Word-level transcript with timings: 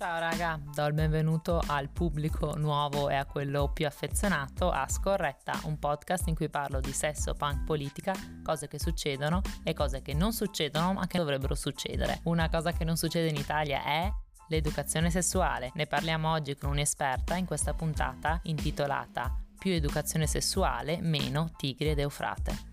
Ciao 0.00 0.18
raga, 0.18 0.58
do 0.74 0.86
il 0.86 0.94
benvenuto 0.94 1.62
al 1.66 1.90
pubblico 1.90 2.56
nuovo 2.56 3.10
e 3.10 3.16
a 3.16 3.26
quello 3.26 3.70
più 3.70 3.86
affezionato 3.86 4.70
a 4.70 4.88
Scorretta, 4.88 5.60
un 5.64 5.78
podcast 5.78 6.26
in 6.28 6.34
cui 6.34 6.48
parlo 6.48 6.80
di 6.80 6.90
sesso, 6.90 7.34
punk, 7.34 7.64
politica, 7.64 8.14
cose 8.42 8.66
che 8.66 8.78
succedono 8.78 9.42
e 9.62 9.74
cose 9.74 10.00
che 10.00 10.14
non 10.14 10.32
succedono 10.32 10.94
ma 10.94 11.06
che 11.06 11.18
dovrebbero 11.18 11.54
succedere. 11.54 12.20
Una 12.22 12.48
cosa 12.48 12.72
che 12.72 12.84
non 12.84 12.96
succede 12.96 13.28
in 13.28 13.36
Italia 13.36 13.84
è 13.84 14.10
l'educazione 14.48 15.10
sessuale. 15.10 15.70
Ne 15.74 15.86
parliamo 15.86 16.32
oggi 16.32 16.56
con 16.56 16.70
un'esperta 16.70 17.36
in 17.36 17.44
questa 17.44 17.74
puntata 17.74 18.40
intitolata 18.44 19.38
Più 19.58 19.70
educazione 19.70 20.26
sessuale, 20.26 21.02
meno 21.02 21.50
tigri 21.58 21.90
ed 21.90 21.98
eufrate. 21.98 22.69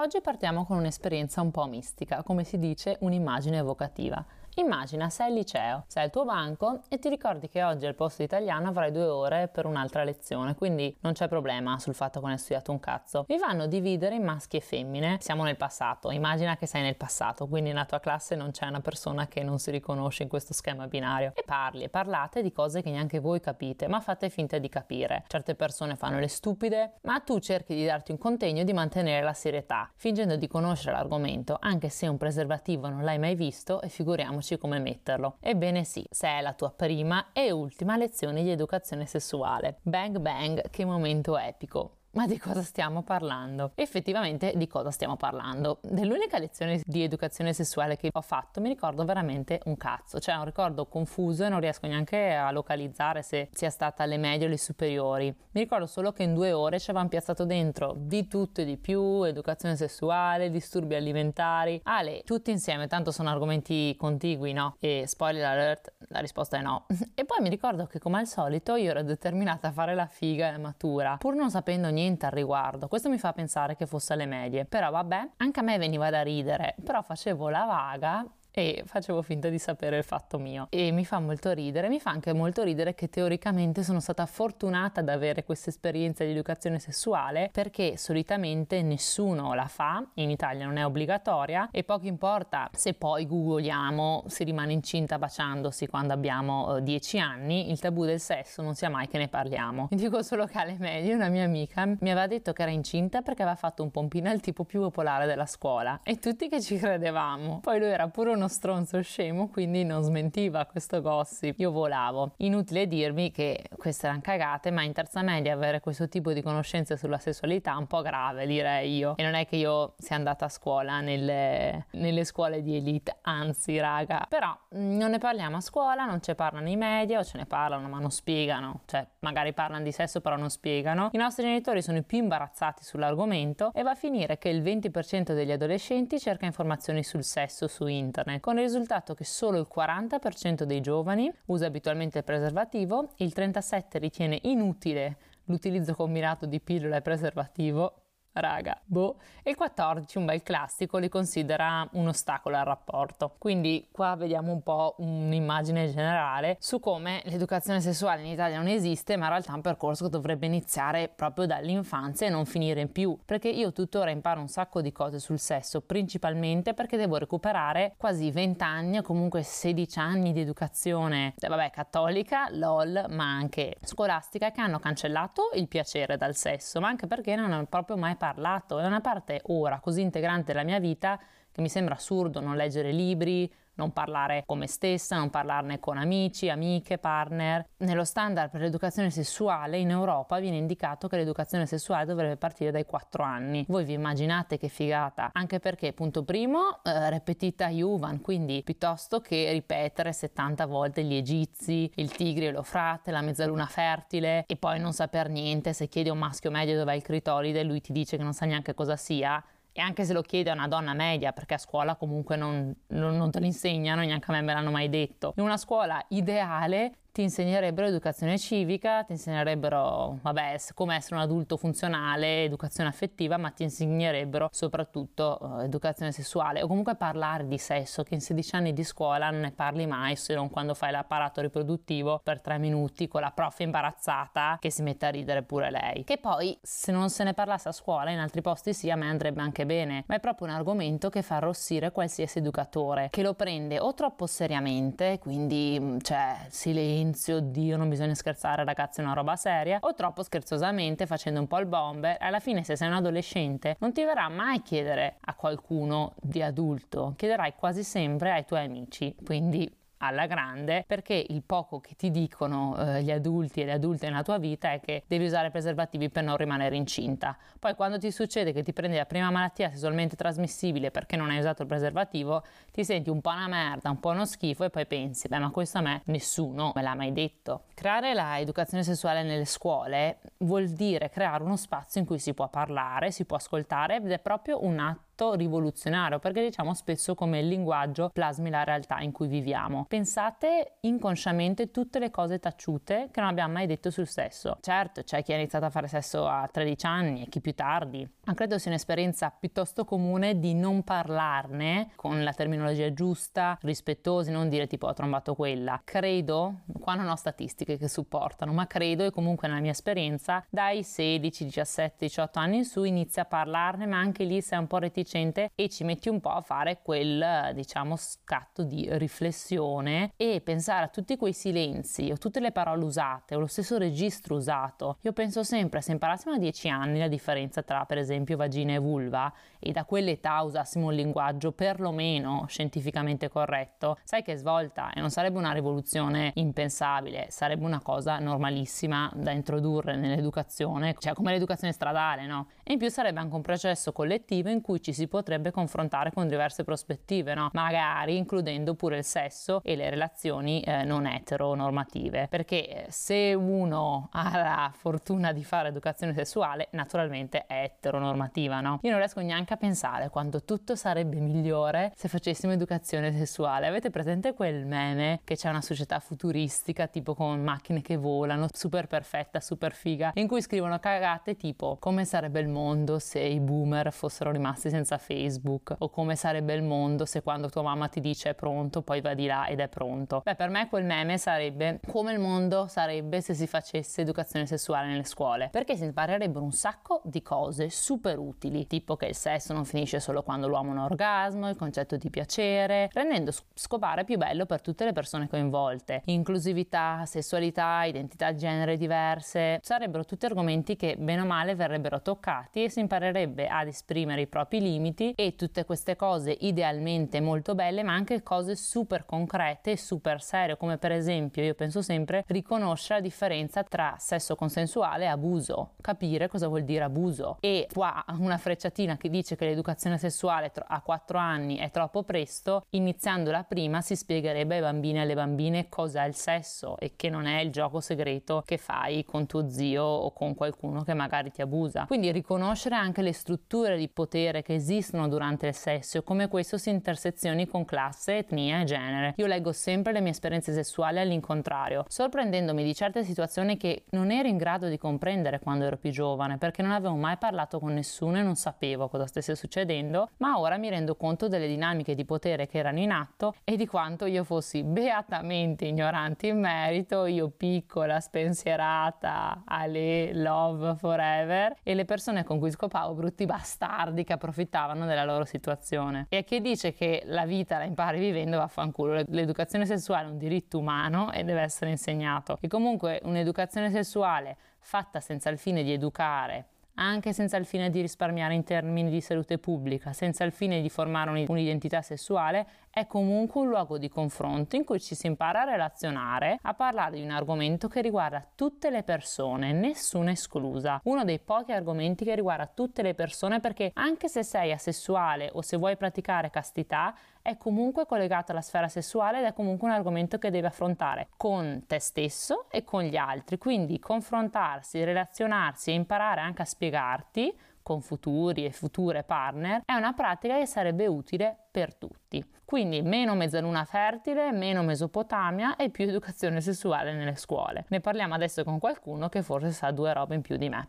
Oggi 0.00 0.22
partiamo 0.22 0.64
con 0.64 0.78
un'esperienza 0.78 1.42
un 1.42 1.50
po' 1.50 1.66
mistica, 1.66 2.22
come 2.22 2.42
si 2.42 2.58
dice 2.58 2.96
un'immagine 3.00 3.58
evocativa. 3.58 4.24
Immagina 4.56 5.08
sei 5.10 5.28
al 5.28 5.34
liceo, 5.34 5.84
sei 5.86 6.04
al 6.04 6.10
tuo 6.10 6.24
banco 6.24 6.80
e 6.88 6.98
ti 6.98 7.08
ricordi 7.08 7.48
che 7.48 7.62
oggi 7.62 7.86
al 7.86 7.94
posto 7.94 8.24
italiano 8.24 8.68
avrai 8.68 8.90
due 8.90 9.04
ore 9.04 9.48
per 9.48 9.64
un'altra 9.64 10.02
lezione, 10.02 10.56
quindi 10.56 10.94
non 11.00 11.12
c'è 11.12 11.28
problema 11.28 11.78
sul 11.78 11.94
fatto 11.94 12.18
che 12.18 12.24
non 12.24 12.34
hai 12.34 12.38
studiato 12.38 12.72
un 12.72 12.80
cazzo. 12.80 13.24
Vi 13.28 13.38
vanno 13.38 13.62
a 13.62 13.66
dividere 13.66 14.16
in 14.16 14.24
maschi 14.24 14.56
e 14.56 14.60
femmine. 14.60 15.18
Siamo 15.20 15.44
nel 15.44 15.56
passato, 15.56 16.10
immagina 16.10 16.56
che 16.56 16.66
sei 16.66 16.82
nel 16.82 16.96
passato, 16.96 17.46
quindi 17.46 17.70
nella 17.70 17.84
tua 17.84 18.00
classe 18.00 18.34
non 18.34 18.50
c'è 18.50 18.66
una 18.66 18.80
persona 18.80 19.28
che 19.28 19.44
non 19.44 19.60
si 19.60 19.70
riconosce 19.70 20.24
in 20.24 20.28
questo 20.28 20.52
schema 20.52 20.88
binario. 20.88 21.30
E 21.36 21.44
parli 21.46 21.84
e 21.84 21.88
parlate 21.88 22.42
di 22.42 22.50
cose 22.50 22.82
che 22.82 22.90
neanche 22.90 23.20
voi 23.20 23.40
capite, 23.40 23.86
ma 23.86 24.00
fate 24.00 24.30
finta 24.30 24.58
di 24.58 24.68
capire. 24.68 25.24
Certe 25.28 25.54
persone 25.54 25.94
fanno 25.94 26.18
le 26.18 26.28
stupide, 26.28 26.94
ma 27.02 27.20
tu 27.20 27.38
cerchi 27.38 27.74
di 27.74 27.86
darti 27.86 28.10
un 28.10 28.18
contegno 28.18 28.62
e 28.62 28.64
di 28.64 28.72
mantenere 28.72 29.24
la 29.24 29.32
serietà, 29.32 29.88
fingendo 29.94 30.34
di 30.34 30.48
conoscere 30.48 30.96
l'argomento, 30.96 31.56
anche 31.60 31.88
se 31.88 32.08
un 32.08 32.16
preservativo 32.16 32.88
non 32.88 33.04
l'hai 33.04 33.18
mai 33.18 33.36
visto 33.36 33.80
e 33.80 33.88
figuriamoci 33.88 34.39
figuriamoci 34.40 34.58
come 34.58 34.78
metterlo. 34.78 35.36
Ebbene 35.40 35.84
sì, 35.84 36.04
se 36.10 36.28
è 36.28 36.40
la 36.40 36.54
tua 36.54 36.70
prima 36.70 37.32
e 37.32 37.50
ultima 37.50 37.96
lezione 37.96 38.42
di 38.42 38.50
educazione 38.50 39.06
sessuale. 39.06 39.78
Bang 39.82 40.18
bang, 40.18 40.70
che 40.70 40.84
momento 40.84 41.36
epico. 41.36 41.99
Ma 42.12 42.26
di 42.26 42.38
cosa 42.38 42.62
stiamo 42.62 43.02
parlando? 43.02 43.70
Effettivamente 43.76 44.52
di 44.56 44.66
cosa 44.66 44.90
stiamo 44.90 45.14
parlando? 45.14 45.78
Dell'unica 45.80 46.38
lezione 46.38 46.82
di 46.84 47.04
educazione 47.04 47.52
sessuale 47.52 47.96
che 47.96 48.10
ho 48.12 48.20
fatto 48.20 48.60
mi 48.60 48.68
ricordo 48.68 49.04
veramente 49.04 49.60
un 49.66 49.76
cazzo, 49.76 50.18
cioè 50.18 50.34
un 50.34 50.44
ricordo 50.44 50.86
confuso 50.86 51.44
e 51.44 51.48
non 51.48 51.60
riesco 51.60 51.86
neanche 51.86 52.34
a 52.34 52.50
localizzare 52.50 53.22
se 53.22 53.48
sia 53.52 53.70
stata 53.70 54.02
alle 54.02 54.16
medie 54.16 54.46
o 54.46 54.48
alle 54.48 54.58
superiori. 54.58 55.26
Mi 55.52 55.60
ricordo 55.60 55.86
solo 55.86 56.10
che 56.10 56.24
in 56.24 56.34
due 56.34 56.50
ore 56.50 56.80
ci 56.80 56.90
avevamo 56.90 57.10
piazzato 57.10 57.44
dentro 57.44 57.94
di 57.96 58.26
tutto 58.26 58.62
e 58.62 58.64
di 58.64 58.76
più, 58.76 59.22
educazione 59.22 59.76
sessuale, 59.76 60.50
disturbi 60.50 60.96
alimentari, 60.96 61.80
ale, 61.84 62.22
tutti 62.24 62.50
insieme, 62.50 62.88
tanto 62.88 63.12
sono 63.12 63.30
argomenti 63.30 63.94
contigui, 63.96 64.52
no? 64.52 64.74
E 64.80 65.04
spoiler 65.06 65.44
alert, 65.44 65.92
la 66.08 66.18
risposta 66.18 66.58
è 66.58 66.60
no. 66.60 66.86
e 67.14 67.24
poi 67.24 67.40
mi 67.40 67.50
ricordo 67.50 67.86
che 67.86 68.00
come 68.00 68.18
al 68.18 68.26
solito 68.26 68.74
io 68.74 68.90
ero 68.90 69.04
determinata 69.04 69.68
a 69.68 69.72
fare 69.72 69.94
la 69.94 70.06
figa 70.06 70.48
e 70.48 70.50
la 70.50 70.58
matura, 70.58 71.16
pur 71.16 71.36
non 71.36 71.50
sapendo 71.50 71.86
niente 71.86 71.98
niente 72.00 72.26
al 72.26 72.32
riguardo. 72.32 72.88
Questo 72.88 73.08
mi 73.08 73.18
fa 73.18 73.32
pensare 73.32 73.76
che 73.76 73.86
fosse 73.86 74.14
alle 74.14 74.26
medie. 74.26 74.64
Però 74.64 74.90
vabbè, 74.90 75.30
anche 75.36 75.60
a 75.60 75.62
me 75.62 75.78
veniva 75.78 76.10
da 76.10 76.22
ridere, 76.22 76.74
però 76.82 77.02
facevo 77.02 77.48
la 77.48 77.64
vaga 77.64 78.26
e 78.52 78.82
facevo 78.86 79.22
finta 79.22 79.48
di 79.48 79.58
sapere 79.58 79.98
il 79.98 80.04
fatto 80.04 80.38
mio. 80.38 80.66
E 80.70 80.90
mi 80.90 81.04
fa 81.04 81.20
molto 81.20 81.52
ridere 81.52 81.88
mi 81.88 82.00
fa 82.00 82.10
anche 82.10 82.32
molto 82.32 82.62
ridere 82.62 82.94
che 82.94 83.08
teoricamente 83.08 83.82
sono 83.82 84.00
stata 84.00 84.24
fortunata 84.26 85.00
ad 85.00 85.08
avere 85.08 85.44
questa 85.44 85.70
esperienza 85.70 86.24
di 86.24 86.30
educazione 86.30 86.78
sessuale 86.78 87.50
perché 87.52 87.96
solitamente 87.96 88.82
nessuno 88.82 89.54
la 89.54 89.66
fa 89.66 90.04
in 90.14 90.30
Italia 90.30 90.64
non 90.66 90.76
è 90.76 90.84
obbligatoria 90.84 91.68
e 91.72 91.84
poco 91.84 92.06
importa 92.06 92.70
se 92.72 92.94
poi 92.94 93.26
googliamo 93.26 94.24
si 94.26 94.44
rimane 94.44 94.72
incinta 94.72 95.18
baciandosi 95.18 95.86
quando 95.86 96.12
abbiamo 96.12 96.78
10 96.80 97.16
uh, 97.16 97.20
anni 97.20 97.70
il 97.70 97.78
tabù 97.80 98.04
del 98.04 98.20
sesso 98.20 98.62
non 98.62 98.74
sia 98.74 98.88
mai 98.88 99.08
che 99.08 99.18
ne 99.18 99.28
parliamo. 99.28 99.88
Mi 99.90 99.96
dico 99.98 100.22
solo 100.22 100.46
che 100.46 100.58
alle 100.58 100.76
medie 100.78 101.14
una 101.14 101.28
mia 101.28 101.44
amica 101.44 101.86
mi 101.86 102.10
aveva 102.10 102.26
detto 102.26 102.52
che 102.52 102.62
era 102.62 102.70
incinta 102.70 103.22
perché 103.22 103.42
aveva 103.42 103.56
fatto 103.56 103.82
un 103.82 103.90
pompino 103.90 104.30
al 104.30 104.40
tipo 104.40 104.64
più 104.64 104.80
popolare 104.80 105.26
della 105.26 105.46
scuola 105.46 106.00
e 106.04 106.18
tutti 106.18 106.48
che 106.48 106.60
ci 106.60 106.78
credevamo. 106.78 107.60
Poi 107.60 107.78
lui 107.78 107.88
era 107.88 108.08
pure 108.08 108.30
un 108.30 108.39
uno 108.40 108.48
stronzo 108.48 109.02
scemo, 109.02 109.48
quindi 109.48 109.84
non 109.84 110.02
smentiva 110.02 110.64
questo 110.64 111.02
gossip. 111.02 111.58
Io 111.58 111.70
volavo. 111.70 112.32
Inutile 112.38 112.86
dirvi 112.86 113.30
che 113.30 113.64
queste 113.76 114.06
erano 114.06 114.22
cagate, 114.22 114.70
ma 114.70 114.82
in 114.82 114.94
terza 114.94 115.20
media 115.20 115.52
avere 115.52 115.80
questo 115.80 116.08
tipo 116.08 116.32
di 116.32 116.40
conoscenze 116.40 116.96
sulla 116.96 117.18
sessualità 117.18 117.74
è 117.74 117.76
un 117.76 117.86
po' 117.86 118.00
grave, 118.00 118.46
direi 118.46 118.96
io. 118.96 119.14
E 119.18 119.22
non 119.22 119.34
è 119.34 119.46
che 119.46 119.56
io 119.56 119.92
sia 119.98 120.16
andata 120.16 120.46
a 120.46 120.48
scuola 120.48 121.00
nelle, 121.00 121.84
nelle 121.92 122.24
scuole 122.24 122.62
di 122.62 122.76
elite, 122.76 123.18
anzi, 123.20 123.78
raga. 123.78 124.24
Però 124.26 124.56
mm, 124.74 124.96
non 124.96 125.10
ne 125.10 125.18
parliamo 125.18 125.58
a 125.58 125.60
scuola, 125.60 126.06
non 126.06 126.22
ce 126.22 126.34
parlano 126.34 126.70
i 126.70 126.76
media 126.76 127.18
o 127.18 127.24
ce 127.24 127.36
ne 127.36 127.44
parlano, 127.44 127.88
ma 127.88 127.98
non 127.98 128.10
spiegano. 128.10 128.80
Cioè, 128.86 129.06
magari 129.18 129.52
parlano 129.52 129.84
di 129.84 129.92
sesso, 129.92 130.22
però 130.22 130.36
non 130.36 130.48
spiegano. 130.48 131.10
I 131.12 131.18
nostri 131.18 131.44
genitori 131.44 131.82
sono 131.82 131.98
i 131.98 132.02
più 132.04 132.16
imbarazzati 132.16 132.84
sull'argomento 132.84 133.70
e 133.74 133.82
va 133.82 133.90
a 133.90 133.94
finire 133.94 134.38
che 134.38 134.48
il 134.48 134.62
20% 134.62 135.34
degli 135.34 135.52
adolescenti 135.52 136.18
cerca 136.18 136.46
informazioni 136.46 137.04
sul 137.04 137.22
sesso 137.22 137.68
su 137.68 137.86
internet 137.86 138.28
persone, 138.30 138.40
con 138.40 138.56
il 138.58 138.64
risultato 138.64 139.14
che 139.14 139.24
solo 139.24 139.58
il 139.58 139.66
40% 139.72 140.62
dei 140.62 140.80
giovani 140.80 141.32
usa 141.46 141.66
abitualmente 141.66 142.18
il 142.18 142.24
preservativo, 142.24 143.10
il 143.16 143.32
37% 143.34 143.98
ritiene 143.98 144.38
inutile 144.42 145.16
l'utilizzo 145.44 145.94
combinato 145.94 146.46
di 146.46 146.60
pillola 146.60 146.96
e 146.96 147.02
preservativo 147.02 147.94
raga, 148.32 148.80
boh. 148.84 149.16
E 149.42 149.50
il 149.50 149.56
14, 149.56 150.18
un 150.18 150.24
bel 150.26 150.42
classico, 150.42 150.98
li 150.98 151.08
considera 151.08 151.88
un 151.92 152.08
ostacolo 152.08 152.56
al 152.56 152.64
rapporto. 152.64 153.34
Quindi 153.38 153.88
qua 153.90 154.14
vediamo 154.14 154.52
un 154.52 154.62
po' 154.62 154.94
un'immagine 154.98 155.88
generale 155.88 156.56
su 156.60 156.78
come 156.78 157.22
l'educazione 157.24 157.80
sessuale 157.80 158.22
in 158.22 158.28
Italia 158.28 158.58
non 158.58 158.68
esiste, 158.68 159.16
ma 159.16 159.24
in 159.24 159.30
realtà 159.30 159.52
è 159.52 159.54
un 159.54 159.60
percorso 159.62 160.04
che 160.04 160.10
dovrebbe 160.10 160.46
iniziare 160.46 161.08
proprio 161.08 161.46
dall'infanzia 161.46 162.26
e 162.26 162.30
non 162.30 162.46
finire 162.46 162.80
in 162.80 162.92
più. 162.92 163.18
Perché 163.24 163.48
io 163.48 163.72
tuttora 163.72 164.10
imparo 164.10 164.40
un 164.40 164.48
sacco 164.48 164.80
di 164.80 164.92
cose 164.92 165.18
sul 165.18 165.38
sesso, 165.38 165.80
principalmente 165.80 166.74
perché 166.74 166.96
devo 166.96 167.16
recuperare 167.16 167.94
quasi 167.96 168.30
20 168.30 168.62
anni 168.62 168.98
o 168.98 169.02
comunque 169.02 169.42
16 169.42 169.98
anni 169.98 170.32
di 170.32 170.40
educazione, 170.40 171.34
eh, 171.38 171.48
vabbè, 171.48 171.70
cattolica, 171.70 172.48
lol, 172.50 173.06
ma 173.08 173.24
anche 173.24 173.76
scolastica, 173.82 174.50
che 174.50 174.60
hanno 174.60 174.78
cancellato 174.78 175.50
il 175.54 175.66
piacere 175.68 176.16
dal 176.16 176.34
sesso, 176.34 176.80
ma 176.80 176.88
anche 176.88 177.06
perché 177.06 177.34
non 177.34 177.52
hanno 177.52 177.66
proprio 177.66 177.96
mai 177.96 178.16
parlato, 178.20 178.78
è 178.78 178.84
una 178.84 179.00
parte 179.00 179.40
ora 179.46 179.80
così 179.80 180.02
integrante 180.02 180.52
della 180.52 180.62
mia 180.62 180.78
vita 180.78 181.18
che 181.52 181.60
mi 181.60 181.68
sembra 181.68 181.94
assurdo 181.94 182.40
non 182.40 182.56
leggere 182.56 182.92
libri, 182.92 183.50
non 183.80 183.92
parlare 183.92 184.42
con 184.44 184.58
me 184.58 184.66
stessa, 184.66 185.16
non 185.16 185.30
parlarne 185.30 185.80
con 185.80 185.96
amici, 185.96 186.50
amiche, 186.50 186.98
partner. 186.98 187.66
Nello 187.78 188.04
standard 188.04 188.50
per 188.50 188.60
l'educazione 188.60 189.10
sessuale 189.10 189.78
in 189.78 189.88
Europa 189.88 190.38
viene 190.38 190.58
indicato 190.58 191.08
che 191.08 191.16
l'educazione 191.16 191.64
sessuale 191.64 192.04
dovrebbe 192.04 192.36
partire 192.36 192.70
dai 192.70 192.84
4 192.84 193.22
anni. 193.22 193.64
Voi 193.68 193.84
vi 193.84 193.94
immaginate 193.94 194.58
che 194.58 194.68
figata? 194.68 195.30
Anche 195.32 195.60
perché, 195.60 195.94
punto 195.94 196.24
primo, 196.24 196.82
eh, 196.82 197.08
repetita 197.08 197.68
Juvan, 197.68 198.20
quindi 198.20 198.62
piuttosto 198.62 199.20
che 199.20 199.50
ripetere 199.50 200.12
70 200.12 200.66
volte 200.66 201.02
gli 201.02 201.14
egizi, 201.14 201.90
il 201.94 202.10
tigre 202.12 202.46
e 202.46 202.52
lo 202.52 202.62
frate, 202.62 203.10
la 203.10 203.22
mezzaluna 203.22 203.64
fertile 203.64 204.44
e 204.46 204.56
poi 204.56 204.78
non 204.78 204.92
saper 204.92 205.30
niente, 205.30 205.72
se 205.72 205.88
chiedi 205.88 206.10
a 206.10 206.12
un 206.12 206.18
maschio 206.18 206.50
medio 206.50 206.76
dov'è 206.76 206.94
il 206.94 207.02
clitoride, 207.02 207.62
lui 207.62 207.80
ti 207.80 207.92
dice 207.92 208.18
che 208.18 208.22
non 208.22 208.34
sa 208.34 208.44
neanche 208.44 208.74
cosa 208.74 208.96
sia 208.96 209.42
e 209.80 209.82
anche 209.82 210.04
se 210.04 210.12
lo 210.12 210.20
chiede 210.20 210.50
a 210.50 210.52
una 210.52 210.68
donna 210.68 210.92
media, 210.92 211.32
perché 211.32 211.54
a 211.54 211.58
scuola 211.58 211.96
comunque 211.96 212.36
non, 212.36 212.72
non, 212.88 213.16
non 213.16 213.30
te 213.30 213.40
lo 213.40 213.46
insegnano, 213.46 214.02
neanche 214.02 214.30
a 214.30 214.34
me 214.34 214.42
me 214.42 214.52
l'hanno 214.52 214.70
mai 214.70 214.90
detto. 214.90 215.32
In 215.36 215.42
una 215.42 215.56
scuola 215.56 216.04
ideale 216.08 216.96
ti 217.12 217.22
insegnerebbero 217.22 217.88
educazione 217.88 218.38
civica, 218.38 219.02
ti 219.02 219.12
insegnerebbero, 219.12 220.18
vabbè, 220.22 220.56
come 220.74 220.96
essere 220.96 221.16
un 221.16 221.22
adulto 221.22 221.56
funzionale, 221.56 222.44
educazione 222.44 222.88
affettiva, 222.88 223.36
ma 223.36 223.50
ti 223.50 223.64
insegnerebbero 223.64 224.48
soprattutto 224.52 225.38
uh, 225.40 225.60
educazione 225.60 226.12
sessuale 226.12 226.62
o 226.62 226.66
comunque 226.66 226.94
parlare 226.94 227.46
di 227.46 227.58
sesso, 227.58 228.02
che 228.02 228.14
in 228.14 228.20
16 228.20 228.54
anni 228.54 228.72
di 228.72 228.84
scuola 228.84 229.30
non 229.30 229.40
ne 229.40 229.50
parli 229.50 229.86
mai 229.86 230.16
se 230.16 230.34
non 230.34 230.50
quando 230.50 230.74
fai 230.74 230.92
l'apparato 230.92 231.40
riproduttivo 231.40 232.20
per 232.22 232.40
tre 232.40 232.58
minuti 232.58 233.08
con 233.08 233.20
la 233.22 233.30
prof 233.30 233.58
imbarazzata 233.60 234.58
che 234.60 234.70
si 234.70 234.82
mette 234.82 235.06
a 235.06 235.10
ridere 235.10 235.42
pure 235.42 235.70
lei. 235.70 236.04
Che 236.04 236.18
poi, 236.18 236.56
se 236.62 236.92
non 236.92 237.10
se 237.10 237.24
ne 237.24 237.34
parlasse 237.34 237.68
a 237.68 237.72
scuola, 237.72 238.10
in 238.10 238.18
altri 238.18 238.40
posti 238.40 238.72
sì, 238.72 238.90
a 238.90 238.96
me 238.96 239.08
andrebbe 239.08 239.40
anche 239.40 239.66
bene, 239.66 240.04
ma 240.06 240.14
è 240.14 240.20
proprio 240.20 240.46
un 240.46 240.54
argomento 240.54 241.10
che 241.10 241.22
fa 241.22 241.36
arrossire 241.36 241.90
qualsiasi 241.90 242.38
educatore, 242.38 243.08
che 243.10 243.22
lo 243.22 243.34
prende 243.34 243.80
o 243.80 243.94
troppo 243.94 244.26
seriamente, 244.26 245.18
quindi, 245.18 245.76
mm, 245.80 245.98
cioè, 246.00 246.36
silenzio 246.48 246.98
silenzio, 247.00 247.40
Dio 247.40 247.76
non 247.76 247.88
bisogna 247.88 248.14
scherzare 248.14 248.64
ragazzi 248.64 249.00
è 249.00 249.04
una 249.04 249.14
roba 249.14 249.36
seria, 249.36 249.78
o 249.80 249.94
troppo 249.94 250.22
scherzosamente 250.22 251.06
facendo 251.06 251.40
un 251.40 251.46
po' 251.46 251.58
il 251.58 251.66
bomber, 251.66 252.16
alla 252.20 252.40
fine 252.40 252.62
se 252.62 252.76
sei 252.76 252.88
un 252.88 252.94
adolescente 252.94 253.76
non 253.80 253.92
ti 253.92 254.04
verrà 254.04 254.28
mai 254.28 254.60
chiedere 254.62 255.16
a 255.20 255.34
qualcuno 255.34 256.14
di 256.20 256.42
adulto, 256.42 257.14
chiederai 257.16 257.54
quasi 257.56 257.82
sempre 257.82 258.32
ai 258.32 258.44
tuoi 258.44 258.64
amici, 258.64 259.14
quindi 259.24 259.70
alla 260.02 260.26
grande 260.26 260.84
perché 260.86 261.24
il 261.28 261.42
poco 261.42 261.80
che 261.80 261.94
ti 261.94 262.10
dicono 262.10 262.76
eh, 262.76 263.02
gli 263.02 263.10
adulti 263.10 263.60
e 263.60 263.64
le 263.64 263.72
adulte 263.72 264.08
nella 264.08 264.22
tua 264.22 264.38
vita 264.38 264.72
è 264.72 264.80
che 264.80 265.04
devi 265.06 265.24
usare 265.24 265.50
preservativi 265.50 266.10
per 266.10 266.24
non 266.24 266.36
rimanere 266.36 266.76
incinta. 266.76 267.36
Poi 267.58 267.74
quando 267.74 267.98
ti 267.98 268.10
succede 268.10 268.52
che 268.52 268.62
ti 268.62 268.72
prendi 268.72 268.96
la 268.96 269.06
prima 269.06 269.30
malattia 269.30 269.70
sessualmente 269.70 270.16
trasmissibile 270.16 270.90
perché 270.90 271.16
non 271.16 271.30
hai 271.30 271.38
usato 271.38 271.62
il 271.62 271.68
preservativo, 271.68 272.44
ti 272.72 272.84
senti 272.84 273.10
un 273.10 273.20
po' 273.20 273.30
una 273.30 273.48
merda, 273.48 273.90
un 273.90 274.00
po' 274.00 274.10
uno 274.10 274.24
schifo 274.24 274.64
e 274.64 274.70
poi 274.70 274.86
pensi, 274.86 275.28
beh 275.28 275.38
ma 275.38 275.50
questo 275.50 275.78
a 275.78 275.82
me 275.82 276.02
nessuno 276.06 276.72
me 276.74 276.82
l'ha 276.82 276.94
mai 276.94 277.12
detto. 277.12 277.64
Creare 277.74 278.14
la 278.14 278.38
educazione 278.38 278.82
sessuale 278.82 279.22
nelle 279.22 279.44
scuole 279.44 280.20
vuol 280.38 280.68
dire 280.68 281.10
creare 281.10 281.42
uno 281.42 281.56
spazio 281.56 282.00
in 282.00 282.06
cui 282.06 282.18
si 282.18 282.32
può 282.34 282.48
parlare, 282.48 283.10
si 283.10 283.24
può 283.24 283.36
ascoltare 283.36 283.96
ed 283.96 284.10
è 284.10 284.18
proprio 284.18 284.64
un 284.64 284.78
atto 284.78 285.09
atto 285.20 285.34
rivoluzionario 285.34 286.18
perché 286.18 286.42
diciamo 286.42 286.72
spesso 286.72 287.14
come 287.14 287.40
il 287.40 287.48
linguaggio 287.48 288.10
plasmi 288.12 288.48
la 288.48 288.64
realtà 288.64 289.00
in 289.00 289.12
cui 289.12 289.28
viviamo. 289.28 289.84
Pensate 289.86 290.78
inconsciamente 290.80 291.70
tutte 291.70 291.98
le 291.98 292.10
cose 292.10 292.38
taciute 292.38 293.08
che 293.10 293.20
non 293.20 293.28
abbiamo 293.28 293.52
mai 293.52 293.66
detto 293.66 293.90
sul 293.90 294.08
sesso. 294.08 294.56
Certo, 294.60 295.02
c'è 295.02 295.22
chi 295.22 295.32
ha 295.32 295.36
iniziato 295.36 295.66
a 295.66 295.70
fare 295.70 295.88
sesso 295.88 296.26
a 296.26 296.48
13 296.50 296.86
anni 296.86 297.22
e 297.22 297.28
chi 297.28 297.40
più 297.40 297.54
tardi, 297.54 298.08
ma 298.24 298.34
credo 298.34 298.58
sia 298.58 298.70
un'esperienza 298.70 299.32
piuttosto 299.38 299.84
comune 299.84 300.38
di 300.38 300.54
non 300.54 300.82
parlarne 300.82 301.90
con 301.96 302.22
la 302.22 302.32
terminologia 302.32 302.92
giusta, 302.92 303.58
rispettosi, 303.62 304.30
non 304.30 304.48
dire 304.48 304.66
tipo 304.66 304.86
ho 304.86 304.94
trombato 304.94 305.34
quella. 305.34 305.80
Credo, 305.84 306.60
qua 306.80 306.94
non 306.94 307.08
ho 307.08 307.16
statistiche 307.16 307.76
che 307.76 307.88
supportano, 307.88 308.52
ma 308.52 308.66
credo 308.66 309.04
e 309.04 309.10
comunque 309.10 309.48
nella 309.48 309.60
mia 309.60 309.72
esperienza 309.72 310.44
dai 310.48 310.82
16, 310.82 311.44
17, 311.44 312.06
18 312.06 312.38
anni 312.38 312.56
in 312.58 312.64
su 312.64 312.84
inizia 312.84 313.22
a 313.22 313.26
parlarne, 313.26 313.86
ma 313.86 313.98
anche 313.98 314.24
lì 314.24 314.40
sei 314.40 314.58
un 314.58 314.66
po' 314.66 314.78
reticente 314.78 315.09
sufficiente 315.10 315.50
e 315.54 315.68
ci 315.68 315.82
metti 315.82 316.08
un 316.08 316.20
po' 316.20 316.30
a 316.30 316.40
fare 316.40 316.80
quel 316.82 317.50
diciamo 317.54 317.96
scatto 317.96 318.62
di 318.62 318.86
riflessione 318.92 320.12
e 320.16 320.40
pensare 320.40 320.84
a 320.84 320.88
tutti 320.88 321.16
quei 321.16 321.32
silenzi 321.32 322.10
o 322.10 322.16
tutte 322.16 322.38
le 322.38 322.52
parole 322.52 322.84
usate 322.84 323.34
o 323.34 323.40
lo 323.40 323.46
stesso 323.46 323.76
registro 323.76 324.36
usato. 324.36 324.98
Io 325.02 325.12
penso 325.12 325.42
sempre 325.42 325.80
se 325.80 325.92
imparassimo 325.92 326.34
a 326.34 326.38
10 326.38 326.68
anni 326.68 326.98
la 326.98 327.08
differenza 327.08 327.62
tra 327.62 327.84
per 327.84 327.98
esempio 327.98 328.36
vagina 328.36 328.74
e 328.74 328.78
vulva 328.78 329.32
e 329.58 329.72
da 329.72 329.84
quell'età 329.84 330.40
usassimo 330.42 330.86
un 330.86 330.94
linguaggio 330.94 331.52
perlomeno 331.52 332.44
scientificamente 332.48 333.28
corretto, 333.28 333.98
sai 334.04 334.22
che 334.22 334.36
svolta 334.36 334.92
e 334.92 335.00
non 335.00 335.10
sarebbe 335.10 335.38
una 335.38 335.52
rivoluzione 335.52 336.30
impensabile, 336.34 337.26
sarebbe 337.30 337.64
una 337.64 337.80
cosa 337.80 338.18
normalissima 338.18 339.10
da 339.14 339.32
introdurre 339.32 339.96
nell'educazione, 339.96 340.94
cioè 340.98 341.14
come 341.14 341.32
l'educazione 341.32 341.72
stradale, 341.72 342.26
no? 342.26 342.48
E 342.62 342.74
in 342.74 342.78
più 342.78 342.88
sarebbe 342.88 343.18
anche 343.20 343.34
un 343.34 343.42
processo 343.42 343.92
collettivo 343.92 344.48
in 344.48 344.60
cui 344.60 344.80
ci 344.80 344.92
si 344.92 344.99
potrebbe 345.08 345.50
confrontare 345.50 346.12
con 346.12 346.28
diverse 346.28 346.64
prospettive, 346.64 347.34
no? 347.34 347.50
Magari 347.52 348.16
includendo 348.16 348.74
pure 348.74 348.98
il 348.98 349.04
sesso 349.04 349.60
e 349.62 349.76
le 349.76 349.90
relazioni 349.90 350.60
eh, 350.60 350.84
non 350.84 351.06
eteronormative, 351.06 352.26
perché 352.28 352.86
eh, 352.86 352.86
se 352.90 353.34
uno 353.34 354.08
ha 354.12 354.30
la 354.36 354.72
fortuna 354.74 355.32
di 355.32 355.44
fare 355.44 355.68
educazione 355.68 356.14
sessuale, 356.14 356.68
naturalmente 356.72 357.46
è 357.46 357.62
eteronormativa, 357.74 358.60
no? 358.60 358.78
Io 358.82 358.90
non 358.90 358.98
riesco 358.98 359.20
neanche 359.20 359.54
a 359.54 359.56
pensare 359.56 360.08
quanto 360.10 360.44
tutto 360.44 360.76
sarebbe 360.76 361.18
migliore 361.20 361.92
se 361.96 362.08
facessimo 362.08 362.52
educazione 362.52 363.12
sessuale. 363.12 363.66
Avete 363.66 363.90
presente 363.90 364.34
quel 364.34 364.66
meme 364.66 365.20
che 365.24 365.36
c'è 365.36 365.48
una 365.48 365.62
società 365.62 365.98
futuristica 366.00 366.86
tipo 366.86 367.14
con 367.14 367.42
macchine 367.42 367.82
che 367.82 367.96
volano, 367.96 368.48
super 368.52 368.86
perfetta, 368.86 369.40
super 369.40 369.72
figa, 369.72 370.12
in 370.14 370.26
cui 370.26 370.42
scrivono 370.42 370.78
cagate 370.78 371.36
tipo 371.36 371.76
come 371.78 372.04
sarebbe 372.04 372.40
il 372.40 372.48
mondo 372.48 372.98
se 372.98 373.20
i 373.20 373.40
boomer 373.40 373.92
fossero 373.92 374.30
rimasti 374.30 374.70
senza 374.70 374.89
Facebook 374.98 375.74
o 375.78 375.90
come 375.90 376.16
sarebbe 376.16 376.54
il 376.54 376.62
mondo 376.62 377.04
se 377.04 377.22
quando 377.22 377.48
tua 377.48 377.62
mamma 377.62 377.88
ti 377.88 378.00
dice 378.00 378.30
è 378.30 378.34
pronto 378.34 378.82
poi 378.82 379.00
va 379.00 379.14
di 379.14 379.26
là 379.26 379.46
ed 379.46 379.60
è 379.60 379.68
pronto. 379.68 380.22
Beh, 380.24 380.34
per 380.34 380.48
me 380.48 380.68
quel 380.68 380.84
meme 380.84 381.18
sarebbe 381.18 381.80
come 381.86 382.12
il 382.12 382.18
mondo 382.18 382.66
sarebbe 382.66 383.20
se 383.20 383.34
si 383.34 383.46
facesse 383.46 384.00
educazione 384.00 384.46
sessuale 384.46 384.88
nelle 384.88 385.04
scuole, 385.04 385.48
perché 385.50 385.76
si 385.76 385.84
imparerebbero 385.84 386.44
un 386.44 386.52
sacco 386.52 387.00
di 387.04 387.22
cose 387.22 387.70
super 387.70 388.18
utili, 388.18 388.66
tipo 388.66 388.96
che 388.96 389.06
il 389.06 389.14
sesso 389.14 389.52
non 389.52 389.64
finisce 389.64 390.00
solo 390.00 390.22
quando 390.22 390.48
l'uomo 390.48 390.70
ha 390.70 390.72
un 390.72 390.78
orgasmo, 390.78 391.48
il 391.48 391.56
concetto 391.56 391.96
di 391.96 392.10
piacere, 392.10 392.88
rendendo 392.92 393.32
scopare 393.54 394.04
più 394.04 394.16
bello 394.16 394.46
per 394.46 394.60
tutte 394.60 394.84
le 394.84 394.92
persone 394.92 395.28
coinvolte. 395.28 396.02
Inclusività, 396.06 397.04
sessualità, 397.06 397.84
identità 397.84 398.32
di 398.32 398.38
genere 398.38 398.76
diverse, 398.76 399.58
sarebbero 399.62 400.04
tutti 400.04 400.26
argomenti 400.26 400.76
che 400.76 400.96
bene 400.98 401.22
o 401.22 401.26
male 401.26 401.54
verrebbero 401.54 402.02
toccati 402.02 402.64
e 402.64 402.70
si 402.70 402.80
imparerebbe 402.80 403.46
ad 403.46 403.68
esprimere 403.68 404.22
i 404.22 404.26
propri 404.26 404.60
limiti 404.60 404.69
e 405.16 405.34
tutte 405.36 405.64
queste 405.64 405.96
cose 405.96 406.36
idealmente 406.40 407.20
molto 407.20 407.54
belle 407.54 407.82
ma 407.82 407.92
anche 407.92 408.22
cose 408.22 408.54
super 408.54 409.04
concrete 409.04 409.72
e 409.72 409.76
super 409.76 410.22
serie 410.22 410.56
come 410.56 410.78
per 410.78 410.92
esempio 410.92 411.42
io 411.42 411.54
penso 411.54 411.82
sempre 411.82 412.24
riconoscere 412.28 413.00
la 413.00 413.06
differenza 413.06 413.64
tra 413.64 413.96
sesso 413.98 414.36
consensuale 414.36 415.04
e 415.04 415.08
abuso. 415.08 415.72
Capire 415.80 416.28
cosa 416.28 416.46
vuol 416.46 416.64
dire 416.64 416.84
abuso. 416.84 417.38
E 417.40 417.66
qua 417.72 418.04
una 418.18 418.38
frecciatina 418.38 418.96
che 418.96 419.08
dice 419.08 419.36
che 419.36 419.46
l'educazione 419.46 419.98
sessuale 419.98 420.52
a 420.54 420.80
4 420.80 421.18
anni 421.18 421.56
è 421.56 421.70
troppo 421.70 422.02
presto 422.02 422.64
iniziandola 422.70 423.44
prima 423.44 423.80
si 423.80 423.96
spiegherebbe 423.96 424.56
ai 424.56 424.60
bambini 424.60 424.98
e 424.98 425.00
alle 425.02 425.14
bambine 425.14 425.68
cosa 425.68 426.04
è 426.04 426.08
il 426.08 426.14
sesso 426.14 426.78
e 426.78 426.92
che 426.96 427.08
non 427.08 427.26
è 427.26 427.40
il 427.40 427.50
gioco 427.50 427.80
segreto 427.80 428.42
che 428.44 428.58
fai 428.58 429.04
con 429.04 429.26
tuo 429.26 429.48
zio 429.48 429.82
o 429.82 430.12
con 430.12 430.34
qualcuno 430.34 430.82
che 430.82 430.94
magari 430.94 431.30
ti 431.30 431.42
abusa. 431.42 431.86
Quindi 431.86 432.12
riconoscere 432.12 432.58
conoscere 432.60 432.74
anche 432.74 433.02
le 433.02 433.12
strutture 433.12 433.76
di 433.76 433.88
potere 433.88 434.42
che 434.42 434.58
esistono 434.60 435.08
durante 435.08 435.48
il 435.48 435.54
sesso 435.54 435.98
e 435.98 436.04
come 436.04 436.28
questo 436.28 436.58
si 436.58 436.68
intersezioni 436.68 437.46
con 437.46 437.64
classe, 437.64 438.18
etnia 438.18 438.60
e 438.60 438.64
genere. 438.64 439.14
Io 439.16 439.26
leggo 439.26 439.52
sempre 439.52 439.92
le 439.92 440.00
mie 440.00 440.10
esperienze 440.10 440.52
sessuali 440.52 440.98
all'incontrario, 440.98 441.84
sorprendendomi 441.88 442.62
di 442.62 442.74
certe 442.74 443.02
situazioni 443.02 443.56
che 443.56 443.84
non 443.90 444.10
ero 444.10 444.28
in 444.28 444.36
grado 444.36 444.68
di 444.68 444.76
comprendere 444.76 445.40
quando 445.40 445.64
ero 445.64 445.78
più 445.78 445.90
giovane, 445.90 446.36
perché 446.36 446.62
non 446.62 446.72
avevo 446.72 446.94
mai 446.94 447.16
parlato 447.16 447.58
con 447.58 447.72
nessuno 447.72 448.18
e 448.18 448.22
non 448.22 448.36
sapevo 448.36 448.88
cosa 448.88 449.06
stesse 449.06 449.34
succedendo, 449.34 450.10
ma 450.18 450.38
ora 450.38 450.58
mi 450.58 450.68
rendo 450.68 450.94
conto 450.94 451.26
delle 451.26 451.46
dinamiche 451.46 451.94
di 451.94 452.04
potere 452.04 452.46
che 452.46 452.58
erano 452.58 452.78
in 452.78 452.90
atto 452.90 453.34
e 453.44 453.56
di 453.56 453.66
quanto 453.66 454.04
io 454.04 454.24
fossi 454.24 454.62
beatamente 454.62 455.64
ignorante 455.64 456.26
in 456.26 456.38
merito, 456.38 457.06
io 457.06 457.30
piccola, 457.30 457.98
spensierata, 457.98 459.42
Ale, 459.46 460.12
love 460.14 460.76
forever, 460.76 461.56
e 461.62 461.74
le 461.74 461.86
persone 461.86 462.24
con 462.24 462.38
cui 462.38 462.50
scopavo 462.50 462.92
brutti 462.92 463.24
bastardi 463.24 464.04
che 464.04 464.12
approfittavano 464.12 464.48
della 464.86 465.04
loro 465.04 465.24
situazione. 465.24 466.06
E 466.08 466.24
chi 466.24 466.40
dice 466.40 466.72
che 466.72 467.02
la 467.06 467.24
vita 467.24 467.58
la 467.58 467.64
impari 467.64 467.98
vivendo 467.98 468.36
vaffanculo. 468.36 469.04
L'educazione 469.08 469.64
sessuale 469.64 470.08
è 470.08 470.10
un 470.10 470.18
diritto 470.18 470.58
umano 470.58 471.12
e 471.12 471.24
deve 471.24 471.40
essere 471.40 471.70
insegnato. 471.70 472.38
E 472.40 472.48
comunque 472.48 473.00
un'educazione 473.04 473.70
sessuale 473.70 474.36
fatta 474.58 475.00
senza 475.00 475.30
il 475.30 475.38
fine 475.38 475.62
di 475.62 475.72
educare 475.72 476.46
anche 476.80 477.12
senza 477.12 477.36
il 477.36 477.44
fine 477.44 477.68
di 477.68 477.82
risparmiare 477.82 478.34
in 478.34 478.42
termini 478.42 478.90
di 478.90 479.00
salute 479.02 479.38
pubblica, 479.38 479.92
senza 479.92 480.24
il 480.24 480.32
fine 480.32 480.62
di 480.62 480.70
formare 480.70 481.26
un'identità 481.28 481.82
sessuale, 481.82 482.46
è 482.72 482.86
comunque 482.86 483.40
un 483.40 483.48
luogo 483.48 483.78
di 483.78 483.88
confronto 483.88 484.54
in 484.54 484.64
cui 484.64 484.80
ci 484.80 484.94
si 484.94 485.08
impara 485.08 485.42
a 485.42 485.44
relazionare, 485.44 486.38
a 486.40 486.54
parlare 486.54 486.96
di 486.96 487.02
un 487.02 487.10
argomento 487.10 487.66
che 487.66 487.80
riguarda 487.80 488.24
tutte 488.34 488.70
le 488.70 488.84
persone, 488.84 489.52
nessuna 489.52 490.12
esclusa. 490.12 490.80
Uno 490.84 491.04
dei 491.04 491.18
pochi 491.18 491.52
argomenti 491.52 492.04
che 492.04 492.14
riguarda 492.14 492.46
tutte 492.46 492.82
le 492.82 492.94
persone 492.94 493.40
perché 493.40 493.72
anche 493.74 494.08
se 494.08 494.22
sei 494.22 494.52
asessuale 494.52 495.30
o 495.32 495.42
se 495.42 495.56
vuoi 495.56 495.76
praticare 495.76 496.30
castità, 496.30 496.94
è 497.22 497.36
comunque 497.36 497.86
collegato 497.86 498.32
alla 498.32 498.40
sfera 498.40 498.68
sessuale 498.68 499.18
ed 499.18 499.24
è 499.24 499.32
comunque 499.32 499.68
un 499.68 499.74
argomento 499.74 500.18
che 500.18 500.30
devi 500.30 500.46
affrontare 500.46 501.08
con 501.16 501.64
te 501.66 501.80
stesso 501.80 502.46
e 502.50 502.62
con 502.62 502.82
gli 502.84 502.96
altri. 502.96 503.36
Quindi 503.36 503.78
confrontarsi, 503.80 504.82
relazionarsi 504.84 505.70
e 505.70 505.74
imparare 505.74 506.20
anche 506.20 506.42
a 506.42 506.46
spiegarti 506.46 507.36
con 507.62 507.80
futuri 507.82 508.44
e 508.44 508.50
future 508.50 509.02
partner 509.04 509.62
è 509.64 509.74
una 509.74 509.92
pratica 509.92 510.38
che 510.38 510.46
sarebbe 510.46 510.86
utile 510.86 511.36
per 511.50 511.74
tutti. 511.74 512.24
Quindi 512.44 512.82
meno 512.82 513.14
mezzaluna 513.14 513.64
fertile, 513.64 514.32
meno 514.32 514.62
Mesopotamia 514.62 515.56
e 515.56 515.70
più 515.70 515.84
educazione 515.84 516.40
sessuale 516.40 516.92
nelle 516.92 517.16
scuole. 517.16 517.64
Ne 517.68 517.80
parliamo 517.80 518.14
adesso 518.14 518.42
con 518.44 518.58
qualcuno 518.58 519.08
che 519.08 519.22
forse 519.22 519.52
sa 519.52 519.70
due 519.70 519.92
robe 519.92 520.14
in 520.14 520.22
più 520.22 520.36
di 520.36 520.48
me. 520.48 520.68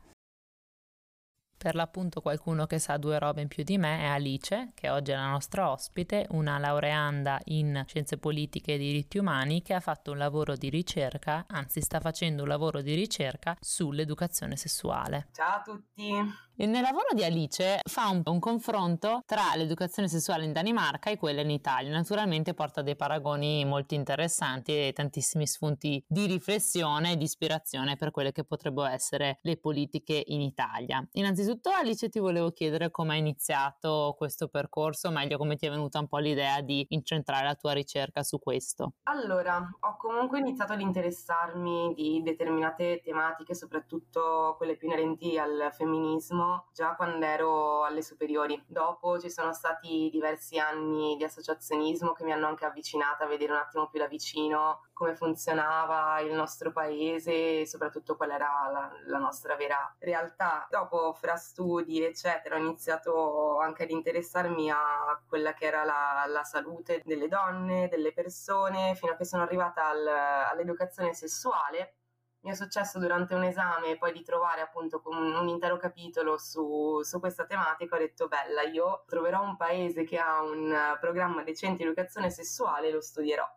Per 1.62 1.76
l'appunto 1.76 2.22
qualcuno 2.22 2.66
che 2.66 2.80
sa 2.80 2.98
due 2.98 3.20
robe 3.20 3.42
in 3.42 3.48
più 3.48 3.64
di 3.64 3.78
me 3.78 4.00
è 4.00 4.06
Alice, 4.06 4.72
che 4.74 4.90
oggi 4.90 5.12
è 5.12 5.16
la 5.16 5.30
nostra 5.30 5.70
ospite, 5.70 6.26
una 6.32 6.58
laureanda 6.58 7.40
in 7.46 7.84
scienze 7.86 8.18
politiche 8.18 8.74
e 8.74 8.78
diritti 8.80 9.20
umani 9.20 9.62
che 9.62 9.76
ha 9.76 9.80
fatto 9.80 10.10
un 10.10 10.18
lavoro 10.18 10.56
di 10.56 10.70
ricerca, 10.70 11.46
anzi 11.48 11.82
sta 11.82 12.00
facendo 12.00 12.42
un 12.42 12.48
lavoro 12.48 12.82
di 12.82 12.96
ricerca 12.96 13.56
sull'educazione 13.60 14.56
sessuale. 14.56 15.28
Ciao 15.34 15.58
a 15.58 15.62
tutti! 15.62 16.50
Nel 16.54 16.82
lavoro 16.82 17.08
di 17.14 17.24
Alice 17.24 17.80
fa 17.84 18.10
un, 18.10 18.22
un, 18.24 18.40
confronto 18.40 19.24
tra 19.26 19.56
l'educazione 19.56 20.08
sessuale 20.08 20.46
in 20.46 20.54
Danimarca 20.54 21.10
e 21.10 21.18
quella 21.18 21.42
in 21.42 21.50
Italia. 21.50 21.92
Naturalmente 21.92 22.54
porta 22.54 22.84
dei 22.84 22.96
paragoni 22.96 23.66
molto 23.66 23.96
interessanti 23.96 24.72
e 24.74 24.94
tantissimi 24.94 25.48
spunti 25.48 26.04
di 26.08 26.28
riflessione 26.28 27.14
e 27.14 27.18
di 27.18 27.24
ispirazione 27.24 27.96
per 27.96 28.12
quelle 28.12 28.32
che 28.32 28.44
potrebbero 28.44 28.88
essere 28.88 29.40
le 29.42 29.58
politiche 29.58 30.22
in 30.28 30.42
Italia. 30.42 31.04
Innanzitutto 31.14 31.51
Innanzitutto 31.52 31.78
Alice 31.78 32.08
ti 32.08 32.20
volevo 32.20 32.52
chiedere 32.52 32.92
come 32.92 33.12
hai 33.12 33.20
iniziato 33.20 34.16
questo 34.18 34.48
percorso, 34.48 35.12
meglio 35.12 35.38
come 35.38 35.58
ti 35.58 35.66
è 35.66 35.70
venuta 35.70 36.00
un 36.00 36.08
po' 36.08 36.18
l'idea 36.18 36.62
di 36.62 36.86
incentrare 36.92 37.44
la 37.44 37.56
tua 37.56 37.74
ricerca 37.74 38.24
su 38.24 38.40
questo. 38.40 38.94
Allora, 39.04 39.70
ho 39.82 39.98
comunque 39.98 40.40
iniziato 40.40 40.72
ad 40.72 40.80
interessarmi 40.80 41.94
di 41.94 42.22
determinate 42.24 43.02
tematiche, 43.04 43.54
soprattutto 43.54 44.56
quelle 44.56 44.78
più 44.78 44.88
inerenti 44.88 45.38
al 45.38 45.72
femminismo, 45.74 46.70
già 46.74 46.96
quando 46.96 47.26
ero 47.26 47.84
alle 47.84 48.02
superiori. 48.02 48.64
Dopo 48.66 49.20
ci 49.20 49.30
sono 49.30 49.52
stati 49.52 50.10
diversi 50.10 50.58
anni 50.58 51.18
di 51.18 51.26
associazionismo 51.26 52.14
che 52.14 52.24
mi 52.24 52.32
hanno 52.32 52.48
anche 52.48 52.64
avvicinata 52.64 53.26
a 53.26 53.28
vedere 53.28 53.52
un 53.52 53.60
attimo 53.60 53.90
più 53.90 54.00
da 54.00 54.08
vicino 54.08 54.86
come 55.02 55.16
funzionava 55.16 56.20
il 56.20 56.32
nostro 56.32 56.72
paese 56.72 57.62
e 57.62 57.68
soprattutto 57.68 58.16
qual 58.16 58.30
era 58.30 58.70
la, 58.72 58.92
la 59.08 59.18
nostra 59.18 59.56
vera 59.56 59.96
realtà. 59.98 60.68
Dopo, 60.70 61.14
fra 61.14 61.38
studi, 61.42 62.02
eccetera, 62.04 62.56
ho 62.56 62.60
iniziato 62.60 63.58
anche 63.60 63.84
ad 63.84 63.90
interessarmi 63.90 64.70
a 64.72 65.22
quella 65.28 65.54
che 65.54 65.66
era 65.66 65.84
la, 65.84 66.24
la 66.28 66.44
salute 66.44 67.02
delle 67.04 67.28
donne, 67.28 67.90
delle 67.90 68.14
persone, 68.14 68.96
fino 68.96 69.12
a 69.12 69.16
che 69.18 69.26
sono 69.26 69.44
arrivata 69.44 69.90
al, 69.90 70.08
all'educazione 70.08 71.14
sessuale 71.14 71.96
mi 72.44 72.52
è 72.52 72.54
successo 72.56 72.98
durante 72.98 73.36
un 73.36 73.44
esame 73.44 73.98
poi 73.98 74.12
di 74.14 74.24
trovare 74.24 74.62
appunto 74.62 75.02
un, 75.06 75.34
un 75.36 75.48
intero 75.48 75.78
capitolo 75.78 76.38
su, 76.38 77.02
su, 77.04 77.20
questa 77.20 77.46
tematica, 77.46 77.96
ho 77.96 78.00
detto 78.00 78.28
bella, 78.28 78.64
io 78.64 79.04
troverò 79.08 79.44
un 79.44 79.56
paese 79.58 80.04
che 80.04 80.18
ha 80.18 80.42
un 80.42 80.98
programma 81.00 81.44
decente 81.44 81.78
di 81.78 81.84
educazione 81.84 82.32
sessuale 82.32 82.88
e 82.88 82.92
lo 82.92 83.02
studierò. 83.02 83.48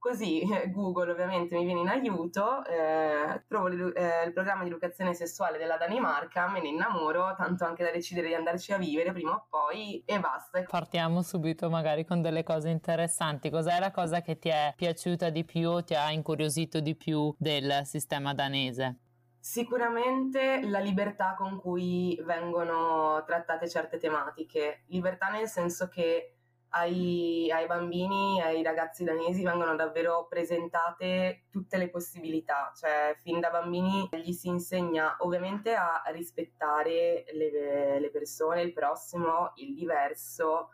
Così 0.00 0.42
Google 0.72 1.10
ovviamente 1.10 1.54
mi 1.54 1.66
viene 1.66 1.80
in 1.80 1.88
aiuto, 1.88 2.64
eh, 2.64 3.44
trovo 3.46 3.68
eh, 3.68 4.24
il 4.24 4.32
programma 4.32 4.62
di 4.62 4.70
educazione 4.70 5.12
sessuale 5.12 5.58
della 5.58 5.76
Danimarca, 5.76 6.48
me 6.48 6.62
ne 6.62 6.68
innamoro, 6.68 7.34
tanto 7.36 7.66
anche 7.66 7.84
da 7.84 7.90
decidere 7.90 8.28
di 8.28 8.34
andarci 8.34 8.72
a 8.72 8.78
vivere 8.78 9.12
prima 9.12 9.32
o 9.32 9.46
poi 9.50 10.02
e 10.06 10.18
basta. 10.18 10.62
Partiamo 10.62 11.20
subito 11.20 11.68
magari 11.68 12.06
con 12.06 12.22
delle 12.22 12.42
cose 12.44 12.70
interessanti. 12.70 13.50
Cos'è 13.50 13.78
la 13.78 13.90
cosa 13.90 14.22
che 14.22 14.38
ti 14.38 14.48
è 14.48 14.72
piaciuta 14.74 15.28
di 15.28 15.44
più 15.44 15.68
o 15.68 15.84
ti 15.84 15.94
ha 15.94 16.10
incuriosito 16.10 16.80
di 16.80 16.96
più 16.96 17.34
del 17.36 17.82
sistema 17.84 18.32
danese? 18.32 19.00
Sicuramente 19.38 20.62
la 20.62 20.78
libertà 20.78 21.34
con 21.36 21.60
cui 21.60 22.18
vengono 22.24 23.22
trattate 23.26 23.68
certe 23.68 23.98
tematiche. 23.98 24.84
Libertà 24.86 25.28
nel 25.28 25.46
senso 25.46 25.88
che 25.88 26.36
ai, 26.70 27.50
ai, 27.50 27.66
bambini, 27.66 28.40
ai 28.42 28.62
ragazzi 28.62 29.04
danesi 29.04 29.42
vengono 29.42 29.74
davvero 29.76 30.26
presentate 30.28 31.44
tutte 31.50 31.76
le 31.76 31.88
possibilità, 31.88 32.72
cioè 32.74 33.16
fin 33.22 33.40
da 33.40 33.50
bambini 33.50 34.08
gli 34.12 34.32
si 34.32 34.48
insegna 34.48 35.16
ovviamente 35.20 35.74
a 35.74 36.02
rispettare 36.12 37.24
le, 37.32 37.98
le 38.00 38.10
persone, 38.10 38.62
il 38.62 38.72
prossimo, 38.72 39.52
il 39.56 39.74
diverso, 39.74 40.70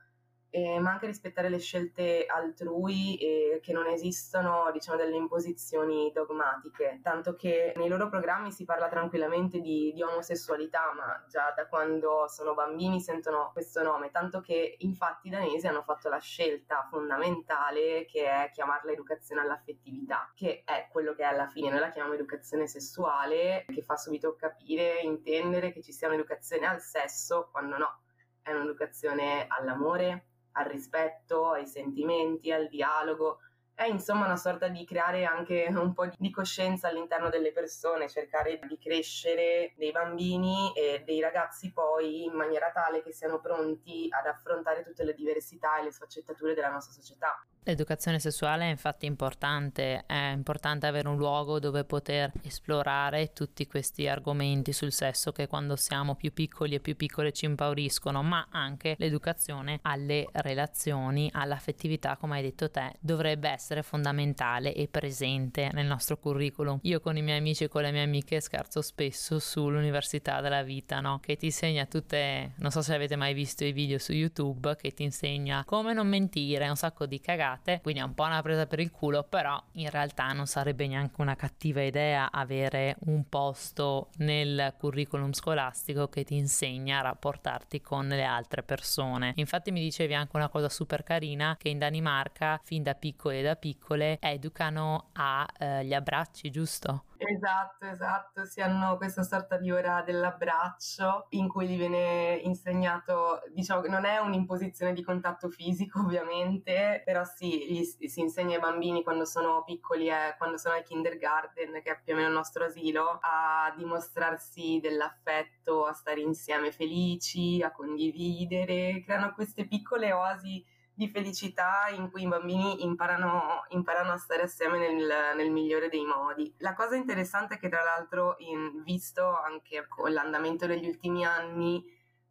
eh, 0.51 0.79
ma 0.79 0.93
anche 0.93 1.07
rispettare 1.07 1.49
le 1.49 1.59
scelte 1.59 2.27
altrui 2.27 3.17
e 3.17 3.61
che 3.63 3.73
non 3.73 3.87
esistono, 3.87 4.71
diciamo, 4.73 4.97
delle 4.97 5.17
imposizioni 5.17 6.11
dogmatiche, 6.15 7.01
tanto 7.03 7.35
che 7.35 7.73
nei 7.77 7.89
loro 7.89 8.09
programmi 8.09 8.51
si 8.53 8.65
parla 8.65 8.89
tranquillamente 8.89 9.61
di, 9.61 9.93
di, 9.95 10.03
omosessualità, 10.03 10.93
ma 10.95 11.25
già 11.29 11.53
da 11.55 11.67
quando 11.67 12.27
sono 12.29 12.55
bambini 12.55 13.01
sentono 13.01 13.51
questo 13.53 13.83
nome, 13.83 14.11
tanto 14.11 14.41
che 14.41 14.77
infatti 14.79 15.29
i 15.29 15.31
danesi 15.31 15.67
hanno 15.67 15.83
fatto 15.83 16.09
la 16.09 16.19
scelta 16.19 16.87
fondamentale 16.89 18.07
che 18.07 18.25
è 18.25 18.51
chiamarla 18.53 18.93
educazione 18.93 19.43
all'affettività, 19.43 20.33
che 20.35 20.63
è 20.65 20.89
quello 20.91 21.15
che 21.15 21.23
è 21.23 21.27
alla 21.27 21.49
fine, 21.49 21.71
noi 21.71 21.81
la 21.81 21.91
chiamiamo 21.91 22.15
educazione 22.15 22.67
sessuale, 22.67 23.65
che 23.67 23.83
fa 23.83 23.97
subito 23.97 24.37
capire, 24.37 25.01
intendere 25.01 25.73
che 25.73 25.83
ci 25.83 25.93
sia 25.93 26.09
un'educazione 26.09 26.67
al 26.67 26.81
sesso, 26.81 27.49
quando 27.51 27.77
no, 27.77 28.01
è 28.43 28.53
un'educazione 28.53 29.47
all'amore, 29.49 30.27
al 30.57 30.67
rispetto, 30.67 31.53
ai 31.53 31.67
sentimenti, 31.67 32.53
al 32.53 32.69
dialogo. 32.69 33.41
È 33.75 33.85
insomma 33.85 34.25
una 34.25 34.37
sorta 34.37 34.69
di 34.69 34.87
creare 34.87 35.25
anche 35.25 35.67
un 35.69 35.93
po' 35.93 36.09
di 36.17 36.31
coscienza 36.31 36.89
all'interno 36.89 37.29
delle 37.29 37.53
persone, 37.53 38.09
cercare 38.09 38.59
di 38.67 38.79
crescere 38.79 39.75
dei 39.77 39.93
bambini 39.93 40.73
e 40.75 41.03
dei 41.05 41.21
ragazzi 41.21 41.73
poi 41.73 42.25
in 42.25 42.33
maniera 42.33 42.71
tale 42.71 43.03
che 43.03 43.13
siano 43.13 43.39
pronti 43.39 44.09
ad 44.11 44.27
affrontare 44.27 44.83
tutte 44.83 45.05
le 45.05 45.13
diversità 45.13 45.79
e 45.79 45.85
le 45.85 45.93
sfaccettature 45.93 46.55
della 46.55 46.71
nostra 46.71 46.95
società. 46.95 47.39
L'educazione 47.69 48.21
sessuale 48.21 48.67
è 48.67 48.71
infatti 48.71 49.07
importante, 49.07 50.05
è 50.07 50.31
importante 50.33 50.87
avere 50.87 51.09
un 51.09 51.17
luogo 51.17 51.59
dove 51.59 51.83
poter 51.83 52.31
esplorare 52.45 53.33
tutti 53.33 53.67
questi 53.67 54.07
argomenti 54.07 54.73
sul 54.73 54.93
sesso 54.93 55.33
che 55.33 55.49
quando 55.49 55.75
siamo 55.75 56.15
più 56.15 56.33
piccoli 56.33 56.77
e 56.77 56.81
più 56.81 56.95
piccole 56.95 57.33
ci 57.33 57.45
impauriscono, 57.45 58.23
ma 58.23 58.47
anche 58.53 58.95
l'educazione 58.99 59.81
alle 59.83 60.29
relazioni, 60.31 61.29
all'affettività, 61.33 62.17
come 62.17 62.37
hai 62.37 62.43
detto 62.43 62.71
te, 62.71 62.93
dovrebbe 63.01 63.49
essere 63.49 63.83
fondamentale 63.83 64.73
e 64.73 64.87
presente 64.87 65.69
nel 65.73 65.87
nostro 65.87 66.19
curriculum. 66.19 66.79
Io 66.83 67.01
con 67.01 67.17
i 67.17 67.23
miei 67.23 67.39
amici 67.39 67.65
e 67.65 67.69
con 67.69 67.83
le 67.83 67.91
mie 67.91 68.05
amiche 68.05 68.41
scherzo 68.41 68.81
spesso 68.81 69.41
sull'università 69.41 70.41
della 70.41 70.63
vita, 70.63 71.01
no? 71.01 71.19
Che 71.19 71.37
ti 71.37 71.47
insegna 71.47 71.85
tutte, 71.87 72.53
non 72.59 72.71
so 72.71 72.81
se 72.81 72.95
avete 72.95 73.17
mai 73.17 73.35
visto 73.35 73.65
i 73.65 73.73
video 73.73 73.99
su 73.99 74.13
YouTube, 74.13 74.77
che 74.77 74.93
ti 74.93 75.03
insegna 75.03 75.65
come 75.65 75.93
non 75.93 76.07
mentire, 76.07 76.69
un 76.69 76.77
sacco 76.77 77.07
di 77.07 77.19
cagate 77.19 77.55
pagate, 77.57 77.81
quindi 77.83 78.01
è 78.01 78.05
un 78.05 78.15
po' 78.15 78.25
una 78.25 78.43
presa 78.43 78.67
per 78.67 78.81
il 78.81 78.91
culo, 78.91 79.25
però 79.25 79.61
in 79.73 79.91
realtà 79.91 80.33
non 80.33 80.47
sarebbe 80.47 80.87
neanche 80.87 81.21
una 81.21 81.35
cattiva 81.35 81.83
idea 81.83 82.31
avere 82.31 82.97
un 83.07 83.29
posto 83.29 84.11
nel 84.19 84.75
curriculum 84.79 85.33
scolastico 85.33 86.09
che 86.09 86.25
ti 86.25 86.37
insegna 86.37 86.99
a 86.99 87.03
rapportarti 87.03 87.81
con 87.81 88.07
le 88.09 88.25
altre 88.25 88.63
persone. 88.63 89.33
Infatti 89.37 89.71
mi 89.71 89.81
dicevi 89.81 90.15
anche 90.15 90.37
una 90.37 90.49
cosa 90.49 90.69
super 90.69 91.03
carina 91.03 91.57
che 91.59 91.69
in 91.69 91.79
Danimarca 91.79 92.61
fin 92.63 92.83
da 92.83 92.95
piccoli 92.95 93.39
e 93.39 93.43
da 93.43 93.57
piccole 93.57 94.19
educano 94.21 95.11
agli 95.13 95.93
eh, 95.93 95.95
abbracci, 95.95 96.51
giusto? 96.51 97.06
Esatto, 97.19 97.87
esatto, 97.87 98.45
si 98.45 98.61
hanno 98.61 98.99
questa 98.99 99.23
sorta 99.23 99.57
di 99.57 99.71
ora 99.71 100.03
dell'abbraccio 100.03 101.27
in 101.31 101.49
cui 101.49 101.67
gli 101.67 101.77
viene 101.79 102.35
insegnato, 102.43 103.41
diciamo 103.55 103.81
che 103.81 103.89
non 103.89 104.05
è 104.05 104.19
un'imposizione 104.19 104.93
di 104.93 105.03
contatto 105.03 105.49
fisico 105.49 106.01
ovviamente, 106.05 107.01
però 107.07 107.25
sì, 107.25 107.65
gli, 107.73 107.83
si 108.09 108.21
insegna 108.21 108.57
ai 108.57 108.61
bambini 108.61 109.03
quando 109.03 109.25
sono 109.25 109.63
piccoli 109.65 110.09
e 110.11 110.35
quando 110.37 110.59
sono 110.59 110.75
al 110.75 110.83
kindergarten, 110.83 111.81
che 111.83 111.91
è 111.93 112.01
più 112.03 112.13
o 112.13 112.17
meno 112.17 112.29
il 112.29 112.35
nostro 112.35 112.65
asilo, 112.65 113.19
a 113.23 113.73
dimostrarsi 113.75 114.79
dell'affetto, 114.83 115.87
a 115.87 115.95
stare 115.95 116.21
insieme 116.21 116.71
felici, 116.71 117.63
a 117.63 117.73
condividere, 117.73 119.03
creano 119.03 119.33
queste 119.33 119.67
piccole 119.67 120.13
oasi 120.13 120.63
di 120.97 121.09
felicità 121.09 121.89
in 121.95 122.11
cui 122.11 122.23
i 122.23 122.27
bambini 122.27 122.83
imparano, 122.83 123.67
imparano 123.69 124.13
a 124.13 124.17
stare 124.17 124.45
assieme 124.45 124.79
nel, 124.79 125.37
nel, 125.37 125.51
migliore 125.51 125.91
dei 125.91 126.07
modi. 126.07 126.55
La 126.61 126.73
cosa 126.73 126.97
interessante 126.97 127.57
è 127.57 127.59
che 127.59 127.69
tra 127.69 127.83
l'altro, 127.83 128.37
in, 128.39 128.83
visto 128.83 129.23
anche 129.23 129.87
con 129.89 130.11
l'andamento 130.11 130.67
degli 130.67 130.87
ultimi 130.87 131.27
anni, 131.27 131.85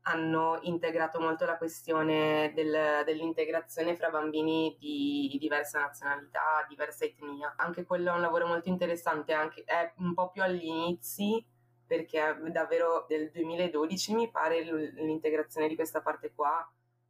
hanno 0.08 0.58
integrato 0.64 1.20
molto 1.20 1.46
la 1.46 1.58
questione 1.58 2.54
del, 2.56 3.04
dell'integrazione 3.06 3.96
fra 3.96 4.10
bambini 4.10 4.76
di 4.80 5.38
diversa 5.40 5.80
nazionalità, 5.82 6.66
diversa 6.68 7.06
etnia. 7.06 7.54
Anche 7.58 7.86
quello 7.86 8.10
è 8.10 8.16
un 8.16 8.22
lavoro 8.22 8.48
molto 8.48 8.70
interessante, 8.70 9.34
anche, 9.34 9.64
è 9.64 9.94
un 9.98 10.16
po' 10.16 10.32
più 10.32 10.42
agli 10.42 10.66
inizi, 10.66 11.46
perché 11.86 12.36
davvero 12.52 13.06
del 13.08 13.30
2012 13.30 14.16
mi 14.16 14.32
pare 14.32 14.64
l'integrazione 14.64 15.68
di 15.68 15.76
questa 15.76 16.02
parte 16.02 16.32
qua 16.34 16.68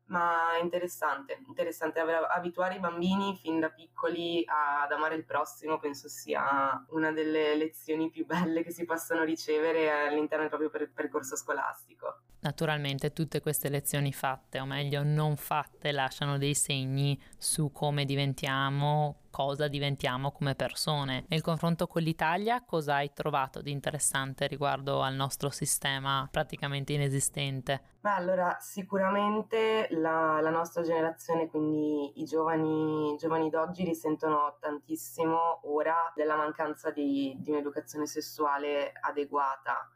ma 0.07 0.57
interessante, 0.61 1.41
interessante 1.47 1.99
abituare 1.99 2.75
i 2.75 2.79
bambini 2.79 3.35
fin 3.37 3.59
da 3.59 3.69
piccoli 3.69 4.43
ad 4.45 4.91
amare 4.91 5.15
il 5.15 5.25
prossimo, 5.25 5.79
penso 5.79 6.07
sia 6.07 6.85
una 6.89 7.11
delle 7.11 7.55
lezioni 7.55 8.09
più 8.09 8.25
belle 8.25 8.63
che 8.63 8.71
si 8.71 8.85
possano 8.85 9.23
ricevere 9.23 9.91
all'interno 9.91 10.47
del 10.47 10.69
proprio 10.69 10.89
percorso 10.93 11.35
scolastico. 11.35 12.19
Naturalmente 12.45 13.11
tutte 13.11 13.41
queste 13.41 13.69
lezioni 13.69 14.13
fatte, 14.13 14.59
o 14.59 14.65
meglio 14.65 15.01
non 15.01 15.35
fatte, 15.35 15.91
lasciano 15.91 16.37
dei 16.37 16.53
segni 16.53 17.19
su 17.39 17.71
come 17.71 18.05
diventiamo, 18.05 19.21
cosa 19.31 19.67
diventiamo 19.67 20.31
come 20.31 20.53
persone. 20.53 21.25
Nel 21.29 21.41
confronto 21.41 21.87
con 21.87 22.03
l'Italia, 22.03 22.63
cosa 22.63 22.97
hai 22.97 23.11
trovato 23.13 23.63
di 23.63 23.71
interessante 23.71 24.45
riguardo 24.45 25.01
al 25.01 25.15
nostro 25.15 25.49
sistema 25.49 26.27
praticamente 26.29 26.93
inesistente? 26.93 27.81
Beh, 28.01 28.11
allora, 28.11 28.57
sicuramente 28.59 29.87
la, 29.89 30.39
la 30.39 30.51
nostra 30.51 30.83
generazione, 30.83 31.47
quindi 31.47 32.21
i 32.21 32.25
giovani, 32.25 33.15
giovani 33.17 33.49
d'oggi, 33.49 33.83
risentono 33.83 34.57
tantissimo 34.59 35.61
ora 35.63 36.13
della 36.13 36.35
mancanza 36.35 36.91
di, 36.91 37.35
di 37.39 37.49
un'educazione 37.49 38.05
sessuale 38.05 38.91
adeguata 39.01 39.89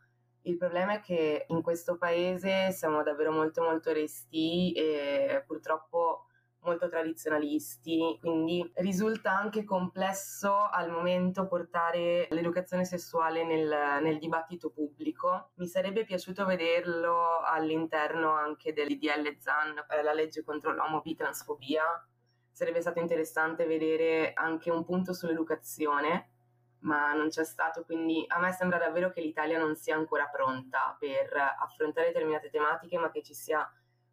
il 0.49 0.57
problema 0.57 0.93
è 0.93 0.99
che 0.99 1.45
in 1.47 1.61
questo 1.61 1.97
paese 1.97 2.71
siamo 2.71 3.03
davvero 3.03 3.31
molto 3.31 3.61
molto 3.61 3.93
resti 3.93 4.73
e 4.73 5.43
purtroppo 5.45 6.25
molto 6.61 6.89
tradizionalisti, 6.89 8.17
quindi 8.19 8.69
risulta 8.75 9.31
anche 9.31 9.63
complesso 9.63 10.67
al 10.69 10.89
momento 10.89 11.47
portare 11.47 12.27
l'educazione 12.31 12.83
sessuale 12.83 13.45
nel, 13.45 14.01
nel 14.01 14.17
dibattito 14.17 14.69
pubblico. 14.69 15.51
Mi 15.55 15.67
sarebbe 15.67 16.03
piaciuto 16.03 16.45
vederlo 16.45 17.39
all'interno 17.45 18.33
anche 18.33 18.73
dell'IDL 18.73 19.37
ZAN, 19.37 19.85
eh, 19.89 20.03
la 20.03 20.13
legge 20.13 20.43
contro 20.43 20.73
l'omobitransfobia. 20.73 21.83
Sarebbe 22.51 22.81
stato 22.81 22.99
interessante 22.99 23.65
vedere 23.65 24.33
anche 24.33 24.69
un 24.69 24.83
punto 24.83 25.13
sull'educazione 25.13 26.31
ma 26.81 27.13
non 27.13 27.29
c'è 27.29 27.43
stato, 27.43 27.83
quindi 27.83 28.23
a 28.27 28.39
me 28.39 28.51
sembra 28.51 28.77
davvero 28.77 29.11
che 29.11 29.21
l'Italia 29.21 29.57
non 29.57 29.75
sia 29.75 29.95
ancora 29.95 30.27
pronta 30.27 30.95
per 30.97 31.29
affrontare 31.59 32.07
determinate 32.07 32.49
tematiche, 32.49 32.97
ma 32.97 33.11
che 33.11 33.21
ci 33.21 33.33
sia 33.33 33.69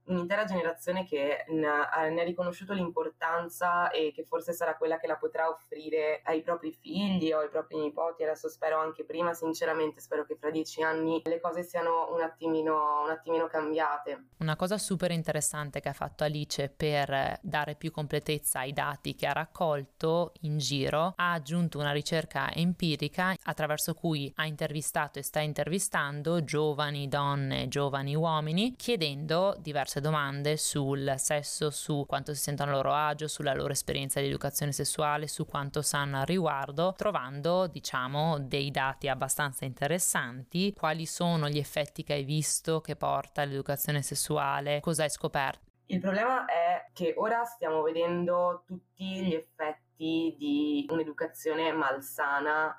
un'intera 0.07 0.45
generazione 0.45 1.05
che 1.05 1.45
ne 1.49 1.67
ha 1.67 2.25
riconosciuto 2.25 2.73
l'importanza 2.73 3.91
e 3.91 4.13
che 4.15 4.25
forse 4.25 4.53
sarà 4.53 4.77
quella 4.77 4.99
che 4.99 5.07
la 5.07 5.17
potrà 5.17 5.49
offrire 5.49 6.21
ai 6.25 6.43
propri 6.43 6.73
figli 6.73 7.33
o 7.33 7.41
ai 7.41 7.49
propri 7.49 7.79
nipoti. 7.79 8.23
Adesso 8.23 8.49
spero 8.49 8.79
anche 8.79 9.05
prima, 9.05 9.35
sinceramente, 9.35 10.01
spero 10.01 10.25
che 10.25 10.37
fra 10.37 10.51
dieci 10.51 10.83
anni 10.83 11.23
le 11.25 11.41
cose 11.41 11.63
siano 11.63 12.13
un 12.15 12.23
attimino, 12.23 13.03
un 13.05 13.11
attimino 13.11 13.47
cambiate. 13.47 14.29
Una 14.39 14.57
cosa 14.57 14.79
super 14.79 15.11
interessante 15.11 15.81
che 15.81 15.89
ha 15.89 15.93
fatto 15.93 16.25
Alice 16.25 16.69
per 16.69 17.39
dare 17.43 17.75
più 17.75 17.91
completezza 17.91 18.61
ai 18.61 18.73
dati 18.73 19.15
che 19.15 19.27
ha 19.27 19.33
raccolto 19.33 20.33
in 20.43 20.59
giro, 20.59 21.15
ha 21.17 21.33
aggiunto 21.33 21.79
una 21.79 21.93
ricerca 21.93 22.53
empirica 22.53 23.35
attraverso 23.43 23.95
cui 23.95 24.33
ha 24.37 24.47
intervistato 24.47 25.19
e 25.19 25.23
sta 25.23 25.41
intervistando 25.41 26.45
giovani 26.45 27.09
donne, 27.09 27.69
giovani 27.69 28.15
uomini, 28.15 28.75
chiedendo 28.77 29.57
diverse 29.59 29.96
diverse 29.97 30.01
domande 30.01 30.57
sul 30.57 31.15
sesso, 31.17 31.71
su 31.71 32.05
quanto 32.07 32.35
si 32.35 32.41
sentono 32.41 32.73
a 32.73 32.75
loro 32.75 32.93
agio, 32.93 33.29
sulla 33.29 33.55
loro 33.55 33.73
esperienza 33.73 34.21
di 34.21 34.27
educazione 34.27 34.73
sessuale, 34.73 35.27
su 35.27 35.47
quanto 35.47 35.83
sanno 35.83 36.21
al 36.21 36.27
riguardo, 36.27 36.95
trovando, 36.97 37.67
diciamo, 37.67 38.39
dei 38.39 38.71
dati 38.71 39.09
abbastanza 39.09 39.65
interessanti. 39.65 40.73
Quali 40.73 41.07
sono 41.07 41.49
gli 41.49 41.59
effetti 41.59 42.03
che 42.03 42.15
hai 42.15 42.25
visto 42.25 42.81
che 42.81 42.97
porta 42.97 43.45
l'educazione 43.45 44.03
sessuale? 44.03 44.81
Cosa 44.81 45.05
hai 45.05 45.11
scoperto? 45.11 45.65
Il 45.87 46.01
problema 46.01 46.47
è 46.47 46.91
che 46.93 47.15
ora 47.17 47.45
stiamo 47.45 47.83
vedendo 47.83 48.65
tutti 48.67 49.25
gli 49.25 49.35
effetti 49.35 50.35
di 50.37 50.87
un'educazione 50.91 51.73
malsana 51.73 52.77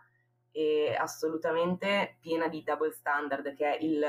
e 0.57 0.95
assolutamente 0.97 2.17
piena 2.19 2.47
di 2.47 2.63
double 2.63 2.89
standard, 2.89 3.53
che 3.53 3.77
è 3.77 3.77
il, 3.79 4.03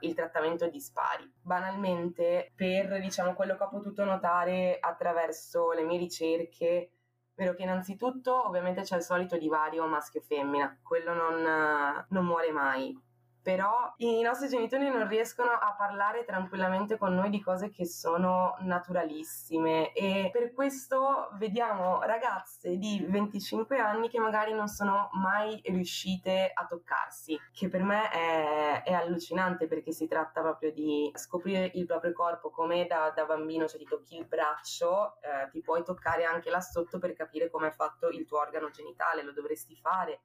il 0.00 0.14
trattamento 0.14 0.68
dispari. 0.68 1.28
Banalmente, 1.42 2.52
per 2.54 3.00
diciamo, 3.00 3.34
quello 3.34 3.56
che 3.56 3.64
ho 3.64 3.68
potuto 3.68 4.04
notare 4.04 4.78
attraverso 4.78 5.72
le 5.72 5.82
mie 5.82 5.98
ricerche, 5.98 6.92
vedo 7.34 7.54
che 7.54 7.62
innanzitutto 7.62 8.46
ovviamente 8.46 8.82
c'è 8.82 8.94
il 8.94 9.02
solito 9.02 9.36
divario 9.36 9.84
maschio-femmina, 9.88 10.78
quello 10.80 11.12
non, 11.12 12.06
non 12.08 12.24
muore 12.24 12.52
mai 12.52 12.96
però 13.42 13.92
i 13.98 14.20
nostri 14.20 14.48
genitori 14.48 14.88
non 14.88 15.08
riescono 15.08 15.50
a 15.50 15.74
parlare 15.76 16.24
tranquillamente 16.24 16.98
con 16.98 17.14
noi 17.14 17.30
di 17.30 17.40
cose 17.40 17.70
che 17.70 17.86
sono 17.86 18.56
naturalissime 18.60 19.92
e 19.92 20.30
per 20.32 20.52
questo 20.52 21.30
vediamo 21.38 22.02
ragazze 22.02 22.76
di 22.76 23.04
25 23.08 23.78
anni 23.78 24.08
che 24.08 24.18
magari 24.18 24.52
non 24.52 24.68
sono 24.68 25.08
mai 25.12 25.60
riuscite 25.64 26.50
a 26.52 26.66
toccarsi, 26.66 27.38
che 27.52 27.68
per 27.68 27.82
me 27.82 28.10
è, 28.10 28.82
è 28.82 28.92
allucinante 28.92 29.66
perché 29.66 29.92
si 29.92 30.06
tratta 30.06 30.40
proprio 30.42 30.72
di 30.72 31.10
scoprire 31.14 31.70
il 31.74 31.86
proprio 31.86 32.12
corpo 32.12 32.50
come 32.50 32.86
da, 32.86 33.12
da 33.14 33.24
bambino, 33.24 33.66
cioè 33.66 33.78
ti 33.78 33.86
tocchi 33.86 34.16
il 34.16 34.26
braccio, 34.26 35.16
eh, 35.22 35.48
ti 35.50 35.60
puoi 35.60 35.82
toccare 35.82 36.24
anche 36.24 36.50
là 36.50 36.60
sotto 36.60 36.98
per 36.98 37.14
capire 37.14 37.50
come 37.50 37.68
è 37.68 37.72
fatto 37.72 38.08
il 38.08 38.26
tuo 38.26 38.38
organo 38.38 38.70
genitale, 38.70 39.22
lo 39.22 39.32
dovresti 39.32 39.74
fare 39.76 40.20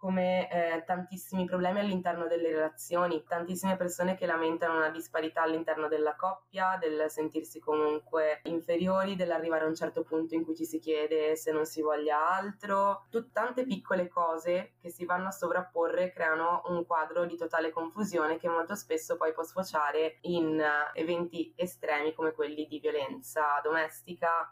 come 0.00 0.50
eh, 0.50 0.82
tantissimi 0.86 1.44
problemi 1.44 1.80
all'interno 1.80 2.26
delle 2.26 2.48
relazioni, 2.48 3.22
tantissime 3.28 3.76
persone 3.76 4.16
che 4.16 4.24
lamentano 4.24 4.78
una 4.78 4.88
disparità 4.88 5.42
all'interno 5.42 5.88
della 5.88 6.16
coppia, 6.16 6.78
del 6.80 7.10
sentirsi 7.10 7.60
comunque 7.60 8.40
inferiori, 8.44 9.14
dell'arrivare 9.14 9.64
a 9.64 9.68
un 9.68 9.74
certo 9.74 10.02
punto 10.02 10.34
in 10.34 10.42
cui 10.42 10.56
ci 10.56 10.64
si 10.64 10.78
chiede 10.78 11.36
se 11.36 11.52
non 11.52 11.66
si 11.66 11.82
voglia 11.82 12.30
altro, 12.30 13.08
Tut- 13.10 13.30
tante 13.30 13.66
piccole 13.66 14.08
cose 14.08 14.72
che 14.80 14.88
si 14.88 15.04
vanno 15.04 15.28
a 15.28 15.32
sovrapporre 15.32 16.10
creano 16.10 16.62
un 16.68 16.86
quadro 16.86 17.26
di 17.26 17.36
totale 17.36 17.70
confusione 17.70 18.38
che 18.38 18.48
molto 18.48 18.74
spesso 18.76 19.18
poi 19.18 19.34
può 19.34 19.42
sfociare 19.42 20.16
in 20.22 20.58
uh, 20.58 20.98
eventi 20.98 21.52
estremi 21.54 22.14
come 22.14 22.32
quelli 22.32 22.66
di 22.66 22.78
violenza 22.78 23.60
domestica 23.62 24.50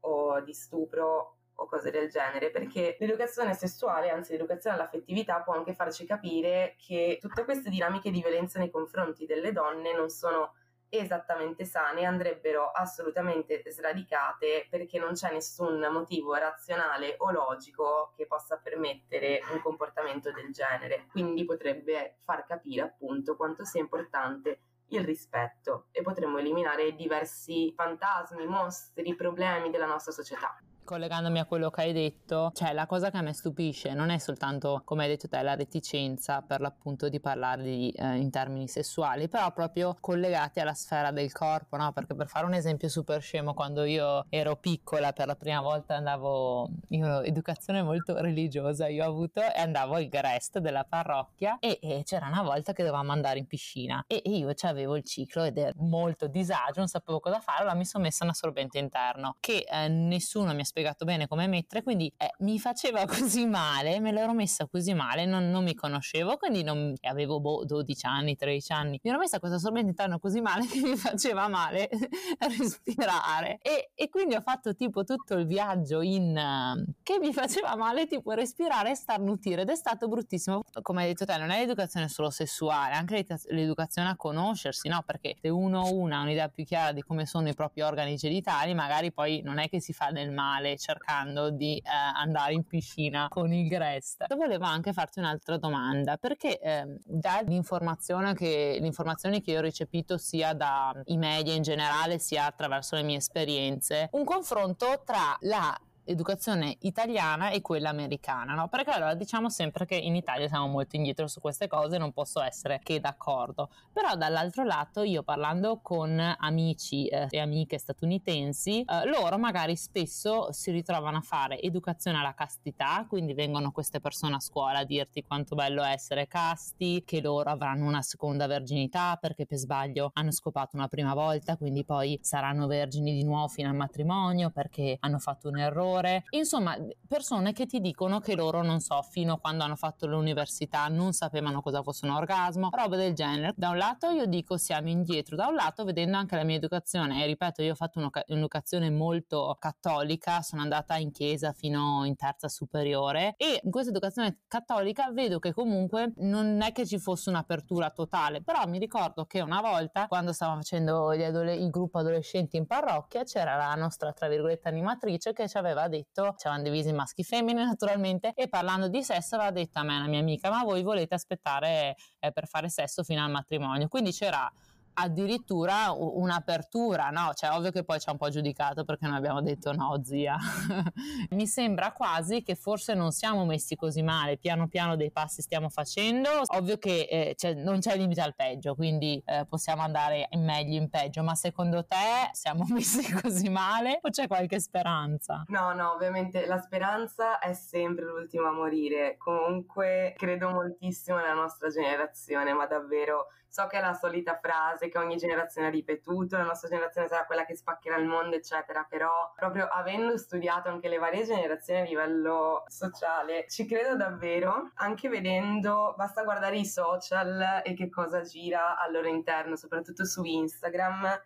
o 0.00 0.40
di 0.40 0.52
stupro 0.52 1.37
o 1.60 1.66
cose 1.66 1.90
del 1.90 2.08
genere, 2.08 2.50
perché 2.50 2.96
l'educazione 3.00 3.54
sessuale, 3.54 4.10
anzi 4.10 4.32
l'educazione 4.32 4.76
all'affettività 4.76 5.40
può 5.42 5.54
anche 5.54 5.74
farci 5.74 6.06
capire 6.06 6.76
che 6.78 7.18
tutte 7.20 7.44
queste 7.44 7.70
dinamiche 7.70 8.10
di 8.10 8.20
violenza 8.20 8.58
nei 8.58 8.70
confronti 8.70 9.26
delle 9.26 9.52
donne 9.52 9.94
non 9.94 10.08
sono 10.08 10.52
esattamente 10.90 11.64
sane, 11.64 12.04
andrebbero 12.04 12.70
assolutamente 12.70 13.62
sradicate 13.66 14.66
perché 14.70 14.98
non 14.98 15.12
c'è 15.12 15.32
nessun 15.32 15.86
motivo 15.92 16.34
razionale 16.34 17.16
o 17.18 17.30
logico 17.30 18.12
che 18.16 18.26
possa 18.26 18.56
permettere 18.56 19.40
un 19.52 19.60
comportamento 19.60 20.32
del 20.32 20.50
genere. 20.52 21.06
Quindi 21.10 21.44
potrebbe 21.44 22.16
far 22.20 22.46
capire 22.46 22.82
appunto 22.82 23.36
quanto 23.36 23.64
sia 23.64 23.80
importante 23.80 24.60
il 24.90 25.04
rispetto 25.04 25.88
e 25.90 26.00
potremmo 26.00 26.38
eliminare 26.38 26.94
diversi 26.94 27.70
fantasmi, 27.76 28.46
mostri, 28.46 29.14
problemi 29.14 29.70
della 29.70 29.84
nostra 29.84 30.12
società 30.12 30.56
collegandomi 30.88 31.38
a 31.38 31.44
quello 31.44 31.68
che 31.68 31.82
hai 31.82 31.92
detto, 31.92 32.50
cioè 32.54 32.72
la 32.72 32.86
cosa 32.86 33.10
che 33.10 33.18
a 33.18 33.20
me 33.20 33.34
stupisce 33.34 33.92
non 33.92 34.08
è 34.08 34.16
soltanto, 34.16 34.80
come 34.86 35.02
hai 35.02 35.10
detto 35.10 35.28
te, 35.28 35.42
la 35.42 35.54
reticenza 35.54 36.40
per 36.40 36.62
l'appunto 36.62 37.10
di 37.10 37.20
parlare 37.20 37.62
di, 37.62 37.90
eh, 37.90 38.16
in 38.16 38.30
termini 38.30 38.68
sessuali, 38.68 39.28
però 39.28 39.52
proprio 39.52 39.94
collegati 40.00 40.60
alla 40.60 40.72
sfera 40.72 41.10
del 41.10 41.30
corpo, 41.30 41.76
no? 41.76 41.92
Perché 41.92 42.14
per 42.14 42.26
fare 42.26 42.46
un 42.46 42.54
esempio 42.54 42.88
super 42.88 43.20
scemo, 43.20 43.52
quando 43.52 43.84
io 43.84 44.24
ero 44.30 44.56
piccola 44.56 45.12
per 45.12 45.26
la 45.26 45.36
prima 45.36 45.60
volta 45.60 45.94
andavo 45.94 46.70
in 46.88 47.04
un'educazione 47.04 47.82
molto 47.82 48.18
religiosa, 48.18 48.88
io 48.88 49.04
ho 49.04 49.08
avuto 49.10 49.42
e 49.42 49.60
andavo 49.60 49.96
al 49.96 50.08
Grest 50.08 50.58
della 50.58 50.86
parrocchia 50.88 51.58
e, 51.58 51.78
e 51.82 52.00
c'era 52.06 52.28
una 52.28 52.42
volta 52.42 52.72
che 52.72 52.82
dovevamo 52.82 53.12
andare 53.12 53.38
in 53.38 53.46
piscina 53.46 54.02
e, 54.06 54.22
e 54.24 54.30
io 54.30 54.50
avevo 54.62 54.96
il 54.96 55.04
ciclo 55.04 55.44
ed 55.44 55.58
ero 55.58 55.74
molto 55.76 56.28
disagio, 56.28 56.78
non 56.78 56.88
sapevo 56.88 57.20
cosa 57.20 57.40
fare, 57.40 57.58
allora 57.60 57.74
mi 57.74 57.84
sono 57.84 58.04
messa 58.04 58.24
un 58.24 58.30
assorbente 58.30 58.78
interno 58.78 59.36
che 59.38 59.66
eh, 59.70 59.88
nessuno 59.88 60.54
mi 60.54 60.60
aspettava 60.62 60.76
spiegato 60.78 61.04
bene 61.04 61.26
come 61.26 61.48
mettere, 61.48 61.82
quindi 61.82 62.12
eh, 62.16 62.30
mi 62.40 62.60
faceva 62.60 63.04
così 63.06 63.46
male, 63.46 63.98
me 63.98 64.12
l'ero 64.12 64.32
messa 64.32 64.66
così 64.68 64.94
male, 64.94 65.26
non, 65.26 65.50
non 65.50 65.64
mi 65.64 65.74
conoscevo, 65.74 66.36
quindi 66.36 66.62
non, 66.62 66.94
avevo 67.02 67.40
boh, 67.40 67.64
12 67.64 68.06
anni, 68.06 68.36
13 68.36 68.72
anni, 68.72 69.00
mi 69.02 69.10
ero 69.10 69.18
messa 69.18 69.40
questo 69.40 69.56
assorbente 69.56 69.90
interno 69.90 70.18
così 70.20 70.40
male 70.40 70.66
che 70.70 70.80
mi 70.80 70.96
faceva 70.96 71.48
male 71.48 71.88
respirare 72.58 73.58
e, 73.60 73.90
e, 73.94 74.08
quindi 74.08 74.36
ho 74.36 74.40
fatto 74.40 74.74
tipo 74.74 75.02
tutto 75.02 75.34
il 75.34 75.46
viaggio 75.46 76.00
in 76.00 76.36
uh, 76.36 76.92
che 77.02 77.18
mi 77.18 77.32
faceva 77.32 77.74
male 77.74 78.06
tipo 78.06 78.32
respirare 78.32 78.90
e 78.90 78.94
starnutire 78.94 79.62
ed 79.62 79.70
è 79.70 79.74
stato 79.74 80.06
bruttissimo. 80.06 80.62
Come 80.82 81.02
hai 81.02 81.08
detto 81.08 81.24
te, 81.24 81.36
non 81.38 81.50
è 81.50 81.58
l'educazione 81.58 82.08
solo 82.08 82.30
sessuale, 82.30 82.94
anche 82.94 83.24
l'educazione 83.48 84.10
a 84.10 84.16
conoscersi, 84.16 84.88
no? 84.88 85.02
Perché 85.04 85.36
se 85.40 85.48
uno 85.48 85.80
ha 85.80 85.90
un'idea 85.90 86.48
più 86.48 86.64
chiara 86.64 86.92
di 86.92 87.02
come 87.02 87.26
sono 87.26 87.48
i 87.48 87.54
propri 87.54 87.82
organi 87.82 88.16
genitali, 88.16 88.74
magari 88.74 89.12
poi 89.12 89.40
non 89.42 89.58
è 89.58 89.68
che 89.68 89.80
si 89.80 89.92
fa 89.92 90.10
del 90.10 90.30
male 90.30 90.67
male 90.68 90.76
cercando 90.76 91.50
di 91.50 91.78
eh, 91.78 91.82
andare 92.14 92.52
in 92.52 92.64
piscina 92.64 93.28
con 93.28 93.52
il 93.52 93.68
Grest. 93.68 94.26
Volevo 94.34 94.64
anche 94.64 94.92
farti 94.92 95.18
un'altra 95.20 95.56
domanda, 95.56 96.16
perché 96.16 96.58
eh, 96.58 96.98
dall'informazione 97.04 98.34
che, 98.34 98.76
le 98.80 98.86
informazioni 98.86 99.40
che 99.40 99.52
io 99.52 99.58
ho 99.58 99.62
recepito 99.62 100.18
sia 100.18 100.52
dai 100.52 101.16
media 101.16 101.54
in 101.54 101.62
generale 101.62 102.18
sia 102.18 102.46
attraverso 102.46 102.96
le 102.96 103.02
mie 103.02 103.16
esperienze, 103.16 104.08
un 104.12 104.24
confronto 104.24 105.02
tra 105.04 105.36
la 105.40 105.76
educazione 106.08 106.76
italiana 106.80 107.50
e 107.50 107.60
quella 107.60 107.90
americana, 107.90 108.54
no? 108.54 108.68
Perché 108.68 108.90
allora 108.90 109.14
diciamo 109.14 109.50
sempre 109.50 109.84
che 109.84 109.94
in 109.94 110.16
Italia 110.16 110.48
siamo 110.48 110.66
molto 110.66 110.96
indietro 110.96 111.26
su 111.28 111.40
queste 111.40 111.68
cose, 111.68 111.98
non 111.98 112.12
posso 112.12 112.40
essere 112.40 112.80
che 112.82 112.98
d'accordo. 112.98 113.70
Però 113.92 114.16
dall'altro 114.16 114.64
lato 114.64 115.02
io 115.02 115.22
parlando 115.22 115.80
con 115.82 116.18
amici 116.38 117.06
eh, 117.06 117.26
e 117.28 117.38
amiche 117.38 117.78
statunitensi, 117.78 118.82
eh, 118.82 119.06
loro 119.06 119.38
magari 119.38 119.76
spesso 119.76 120.50
si 120.52 120.70
ritrovano 120.70 121.18
a 121.18 121.20
fare 121.20 121.60
educazione 121.60 122.18
alla 122.18 122.34
castità, 122.34 123.04
quindi 123.08 123.34
vengono 123.34 123.70
queste 123.70 124.00
persone 124.00 124.36
a 124.36 124.40
scuola 124.40 124.80
a 124.80 124.84
dirti 124.84 125.22
quanto 125.22 125.54
bello 125.54 125.82
essere 125.82 126.26
casti, 126.26 127.02
che 127.04 127.20
loro 127.20 127.50
avranno 127.50 127.86
una 127.86 128.02
seconda 128.02 128.46
verginità 128.46 129.16
perché 129.20 129.46
per 129.46 129.58
sbaglio 129.58 130.10
hanno 130.14 130.32
scopato 130.32 130.76
una 130.76 130.88
prima 130.88 131.12
volta, 131.12 131.56
quindi 131.56 131.84
poi 131.84 132.18
saranno 132.22 132.66
vergini 132.66 133.12
di 133.12 133.24
nuovo 133.24 133.48
fino 133.48 133.68
al 133.68 133.74
matrimonio 133.74 134.50
perché 134.50 134.96
hanno 135.00 135.18
fatto 135.18 135.48
un 135.48 135.58
errore 135.58 135.97
superiore, 135.98 136.24
insomma 136.30 136.76
persone 137.06 137.52
che 137.52 137.66
ti 137.66 137.80
dicono 137.80 138.20
che 138.20 138.34
loro 138.34 138.62
non 138.62 138.80
so 138.80 139.02
fino 139.02 139.34
a 139.34 139.38
quando 139.38 139.64
hanno 139.64 139.76
fatto 139.76 140.06
l'università 140.06 140.86
non 140.88 141.12
sapevano 141.12 141.60
cosa 141.62 141.82
fosse 141.82 142.06
un 142.06 142.12
orgasmo, 142.12 142.68
roba 142.70 142.96
del 142.96 143.14
genere. 143.14 143.52
Da 143.56 143.70
un 143.70 143.78
lato 143.78 144.10
io 144.10 144.26
dico 144.26 144.56
siamo 144.56 144.88
indietro, 144.88 145.36
da 145.36 145.46
un 145.46 145.54
lato 145.54 145.84
vedendo 145.84 146.16
anche 146.16 146.36
la 146.36 146.44
mia 146.44 146.56
educazione, 146.56 147.22
e 147.22 147.26
ripeto 147.26 147.62
io 147.62 147.72
ho 147.72 147.76
fatto 147.76 147.98
un'educazione 147.98 148.90
molto 148.90 149.56
cattolica, 149.58 150.42
sono 150.42 150.62
andata 150.62 150.96
in 150.96 151.10
chiesa 151.10 151.52
fino 151.52 152.04
in 152.04 152.16
terza 152.16 152.48
superiore 152.48 153.34
e 153.36 153.60
in 153.62 153.70
questa 153.70 153.90
educazione 153.90 154.40
cattolica 154.46 155.10
vedo 155.12 155.38
che 155.38 155.52
comunque 155.52 156.12
non 156.18 156.60
è 156.62 156.72
che 156.72 156.86
ci 156.86 156.98
fosse 156.98 157.30
un'apertura 157.30 157.90
totale, 157.90 158.42
però 158.42 158.66
mi 158.66 158.78
ricordo 158.78 159.24
che 159.24 159.40
una 159.40 159.60
volta 159.60 160.06
quando 160.06 160.32
stavamo 160.32 160.58
facendo 160.58 161.12
il 161.12 161.70
gruppo 161.70 161.98
adolescenti 161.98 162.56
in 162.56 162.66
parrocchia 162.66 163.24
c'era 163.24 163.56
la 163.56 163.74
nostra 163.74 164.12
tra 164.12 164.28
virgolette 164.28 164.68
animatrice 164.68 165.32
che 165.32 165.48
ci 165.48 165.56
aveva 165.56 165.87
detto, 165.88 166.34
ci 166.36 166.46
avevano 166.46 166.62
divisi 166.68 166.92
maschi 166.92 167.22
e 167.22 167.24
femmine 167.24 167.64
naturalmente 167.66 168.32
e 168.34 168.48
parlando 168.48 168.88
di 168.88 169.02
sesso 169.02 169.34
aveva 169.36 169.50
detto 169.50 169.78
a 169.78 169.82
me, 169.82 169.98
la 169.98 170.06
mia 170.06 170.20
amica, 170.20 170.50
ma 170.50 170.62
voi 170.62 170.82
volete 170.82 171.14
aspettare 171.14 171.96
eh, 172.18 172.32
per 172.32 172.46
fare 172.46 172.68
sesso 172.68 173.02
fino 173.02 173.24
al 173.24 173.30
matrimonio, 173.30 173.88
quindi 173.88 174.12
c'era 174.12 174.50
addirittura 175.00 175.92
un'apertura, 175.92 177.10
no? 177.10 177.32
Cioè, 177.34 177.50
ovvio 177.52 177.70
che 177.70 177.84
poi 177.84 178.00
ci 178.00 178.08
ha 178.08 178.12
un 178.12 178.18
po' 178.18 178.28
giudicato 178.30 178.84
perché 178.84 179.06
non 179.06 179.14
abbiamo 179.14 179.40
detto 179.40 179.72
no, 179.72 180.00
zia. 180.04 180.36
Mi 181.30 181.46
sembra 181.46 181.92
quasi 181.92 182.42
che 182.42 182.54
forse 182.54 182.94
non 182.94 183.12
siamo 183.12 183.44
messi 183.44 183.76
così 183.76 184.02
male, 184.02 184.38
piano 184.38 184.68
piano 184.68 184.96
dei 184.96 185.10
passi 185.10 185.42
stiamo 185.42 185.68
facendo. 185.68 186.28
Ovvio 186.56 186.78
che 186.78 187.06
eh, 187.10 187.34
cioè, 187.36 187.54
non 187.54 187.78
c'è 187.78 187.96
limite 187.96 188.20
al 188.20 188.34
peggio, 188.34 188.74
quindi 188.74 189.22
eh, 189.24 189.46
possiamo 189.48 189.82
andare 189.82 190.26
in 190.30 190.44
meglio 190.44 190.76
in 190.76 190.88
peggio, 190.88 191.22
ma 191.22 191.34
secondo 191.34 191.84
te 191.84 192.30
siamo 192.32 192.64
messi 192.70 193.12
così 193.12 193.48
male 193.48 194.00
o 194.02 194.10
c'è 194.10 194.26
qualche 194.26 194.60
speranza? 194.60 195.44
No, 195.48 195.72
no, 195.74 195.92
ovviamente 195.92 196.46
la 196.46 196.58
speranza 196.58 197.38
è 197.38 197.52
sempre 197.52 198.04
l'ultima 198.04 198.48
a 198.48 198.52
morire. 198.52 199.16
Comunque 199.16 200.14
credo 200.16 200.50
moltissimo 200.50 201.18
nella 201.18 201.34
nostra 201.34 201.68
generazione, 201.68 202.52
ma 202.52 202.66
davvero 202.66 203.26
So 203.48 203.66
che 203.66 203.78
è 203.78 203.80
la 203.80 203.94
solita 203.94 204.38
frase 204.38 204.88
che 204.88 204.98
ogni 204.98 205.16
generazione 205.16 205.68
ha 205.68 205.70
ripetuto, 205.70 206.36
la 206.36 206.44
nostra 206.44 206.68
generazione 206.68 207.08
sarà 207.08 207.24
quella 207.24 207.44
che 207.44 207.56
spaccherà 207.56 207.96
il 207.96 208.06
mondo, 208.06 208.36
eccetera, 208.36 208.86
però 208.88 209.32
proprio 209.34 209.66
avendo 209.66 210.16
studiato 210.18 210.68
anche 210.68 210.88
le 210.88 210.98
varie 210.98 211.24
generazioni 211.24 211.80
a 211.80 211.84
livello 211.84 212.64
sociale, 212.68 213.46
ci 213.48 213.66
credo 213.66 213.96
davvero, 213.96 214.72
anche 214.74 215.08
vedendo, 215.08 215.94
basta 215.96 216.24
guardare 216.24 216.58
i 216.58 216.66
social 216.66 217.62
e 217.64 217.74
che 217.74 217.88
cosa 217.88 218.20
gira 218.20 218.78
al 218.78 218.92
loro 218.92 219.08
interno, 219.08 219.56
soprattutto 219.56 220.04
su 220.04 220.22
Instagram 220.24 221.20